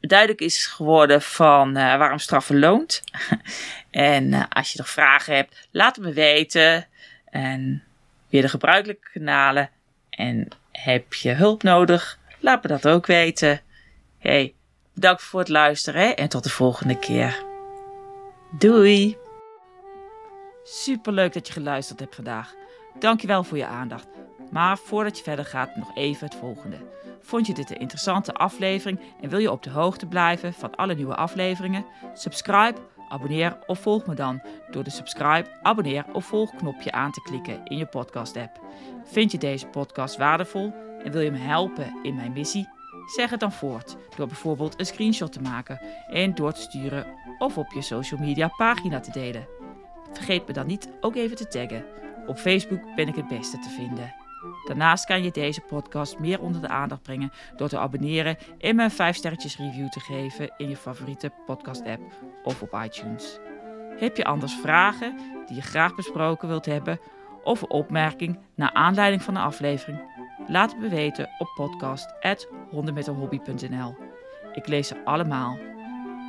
duidelijk 0.00 0.40
is 0.40 0.66
geworden 0.66 1.22
van 1.22 1.68
uh, 1.68 1.96
waarom 1.96 2.18
straffen 2.18 2.58
loont. 2.58 3.02
en 3.90 4.48
als 4.48 4.72
je 4.72 4.78
nog 4.78 4.90
vragen 4.90 5.34
hebt, 5.34 5.68
laat 5.70 5.96
het 5.96 6.04
me 6.04 6.12
weten. 6.12 6.86
En 7.24 7.82
via 8.28 8.40
de 8.40 8.48
gebruikelijke 8.48 9.10
kanalen. 9.12 9.70
En 10.10 10.48
heb 10.72 11.14
je 11.14 11.32
hulp 11.32 11.62
nodig? 11.62 12.18
Laat 12.38 12.62
me 12.62 12.68
dat 12.68 12.88
ook 12.88 13.06
weten. 13.06 13.60
Hey, 14.18 14.54
bedankt 14.94 15.22
voor 15.22 15.40
het 15.40 15.48
luisteren 15.48 16.16
en 16.16 16.28
tot 16.28 16.44
de 16.44 16.50
volgende 16.50 16.98
keer. 16.98 17.44
Doei! 18.58 19.16
Superleuk 20.64 21.32
dat 21.32 21.46
je 21.46 21.52
geluisterd 21.52 22.00
hebt 22.00 22.14
vandaag. 22.14 22.54
Dankjewel 22.98 23.44
voor 23.44 23.56
je 23.56 23.66
aandacht. 23.66 24.06
Maar 24.50 24.78
voordat 24.78 25.16
je 25.16 25.22
verder 25.22 25.44
gaat, 25.44 25.76
nog 25.76 25.96
even 25.96 26.26
het 26.26 26.34
volgende. 26.34 26.76
Vond 27.20 27.46
je 27.46 27.54
dit 27.54 27.70
een 27.70 27.80
interessante 27.80 28.34
aflevering 28.34 29.00
en 29.20 29.28
wil 29.28 29.38
je 29.38 29.50
op 29.50 29.62
de 29.62 29.70
hoogte 29.70 30.06
blijven 30.06 30.52
van 30.52 30.74
alle 30.74 30.94
nieuwe 30.94 31.14
afleveringen? 31.14 31.84
Subscribe, 32.14 32.78
abonneer 33.08 33.58
of 33.66 33.78
volg 33.78 34.06
me 34.06 34.14
dan 34.14 34.42
door 34.70 34.84
de 34.84 34.90
subscribe, 34.90 35.46
abonneer 35.62 36.04
of 36.12 36.24
volg 36.24 36.56
knopje 36.56 36.92
aan 36.92 37.12
te 37.12 37.22
klikken 37.22 37.60
in 37.64 37.76
je 37.76 37.86
podcast 37.86 38.36
app. 38.36 38.60
Vind 39.04 39.32
je 39.32 39.38
deze 39.38 39.66
podcast 39.66 40.16
waardevol 40.16 40.74
en 41.04 41.12
wil 41.12 41.20
je 41.20 41.30
me 41.30 41.38
helpen 41.38 41.98
in 42.02 42.14
mijn 42.14 42.32
missie? 42.32 42.68
Zeg 43.16 43.30
het 43.30 43.40
dan 43.40 43.52
voort 43.52 43.96
door 44.16 44.26
bijvoorbeeld 44.26 44.80
een 44.80 44.86
screenshot 44.86 45.32
te 45.32 45.40
maken 45.40 45.80
en 46.08 46.34
door 46.34 46.52
te 46.52 46.60
sturen 46.60 47.06
of 47.38 47.58
op 47.58 47.72
je 47.72 47.82
social 47.82 48.20
media 48.20 48.48
pagina 48.48 49.00
te 49.00 49.10
delen. 49.10 49.46
Vergeet 50.12 50.46
me 50.46 50.52
dan 50.52 50.66
niet 50.66 50.88
ook 51.00 51.16
even 51.16 51.36
te 51.36 51.48
taggen. 51.48 51.84
Op 52.26 52.38
Facebook 52.38 52.94
ben 52.96 53.08
ik 53.08 53.14
het 53.14 53.28
beste 53.28 53.58
te 53.58 53.68
vinden. 53.68 54.19
Daarnaast 54.64 55.04
kan 55.04 55.22
je 55.22 55.30
deze 55.30 55.60
podcast 55.60 56.18
meer 56.18 56.40
onder 56.40 56.60
de 56.60 56.68
aandacht 56.68 57.02
brengen 57.02 57.32
door 57.56 57.68
te 57.68 57.78
abonneren 57.78 58.36
en 58.58 58.76
me 58.76 58.82
een 58.82 58.90
5 58.90 59.16
sterretjes 59.16 59.56
review 59.56 59.88
te 59.88 60.00
geven 60.00 60.52
in 60.56 60.68
je 60.68 60.76
favoriete 60.76 61.32
podcast 61.46 61.86
app 61.86 62.02
of 62.42 62.62
op 62.62 62.80
iTunes. 62.84 63.38
Heb 63.96 64.16
je 64.16 64.24
anders 64.24 64.54
vragen 64.54 65.18
die 65.46 65.56
je 65.56 65.62
graag 65.62 65.94
besproken 65.94 66.48
wilt 66.48 66.66
hebben 66.66 67.00
of 67.42 67.62
een 67.62 67.70
opmerking 67.70 68.38
naar 68.54 68.72
aanleiding 68.72 69.22
van 69.22 69.34
de 69.34 69.40
aflevering? 69.40 70.00
Laat 70.46 70.70
het 70.70 70.80
me 70.80 70.88
weten 70.88 71.28
op 71.38 71.48
podcast@hondenmetenhobby.nl. 71.54 73.96
Ik 74.52 74.66
lees 74.66 74.88
ze 74.88 75.04
allemaal. 75.04 75.58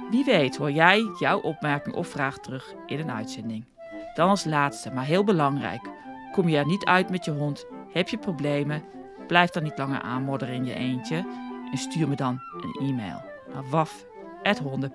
Wie 0.09 0.25
weet 0.25 0.57
hoor 0.57 0.71
jij 0.71 1.03
jouw 1.19 1.39
opmerking 1.39 1.95
of 1.95 2.07
vraag 2.07 2.37
terug 2.37 2.73
in 2.85 2.99
een 2.99 3.11
uitzending. 3.11 3.65
Dan 4.13 4.29
als 4.29 4.45
laatste, 4.45 4.91
maar 4.91 5.05
heel 5.05 5.23
belangrijk. 5.23 5.89
Kom 6.31 6.49
je 6.49 6.57
er 6.57 6.65
niet 6.65 6.85
uit 6.85 7.09
met 7.09 7.25
je 7.25 7.31
hond? 7.31 7.65
Heb 7.93 8.09
je 8.09 8.17
problemen? 8.17 8.83
Blijf 9.27 9.49
dan 9.49 9.63
niet 9.63 9.77
langer 9.77 10.01
aanmodderen 10.01 10.55
in 10.55 10.65
je 10.65 10.73
eentje 10.73 11.25
en 11.71 11.77
stuur 11.77 12.07
me 12.07 12.15
dan 12.15 12.41
een 12.57 12.87
e-mail 12.87 13.21
naar 13.53 13.69
waf.honden.nl. 13.69 14.89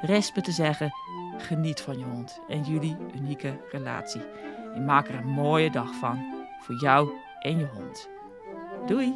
Rest 0.00 0.36
me 0.36 0.42
te 0.42 0.52
zeggen, 0.52 0.92
geniet 1.36 1.80
van 1.80 1.98
je 1.98 2.04
hond 2.04 2.40
en 2.48 2.62
jullie 2.62 2.96
unieke 3.14 3.60
relatie. 3.70 4.22
En 4.74 4.84
maak 4.84 5.08
er 5.08 5.14
een 5.14 5.28
mooie 5.28 5.70
dag 5.70 5.94
van 5.94 6.46
voor 6.60 6.74
jou 6.74 7.10
en 7.40 7.58
je 7.58 7.66
hond. 7.66 8.08
Doei! 8.86 9.14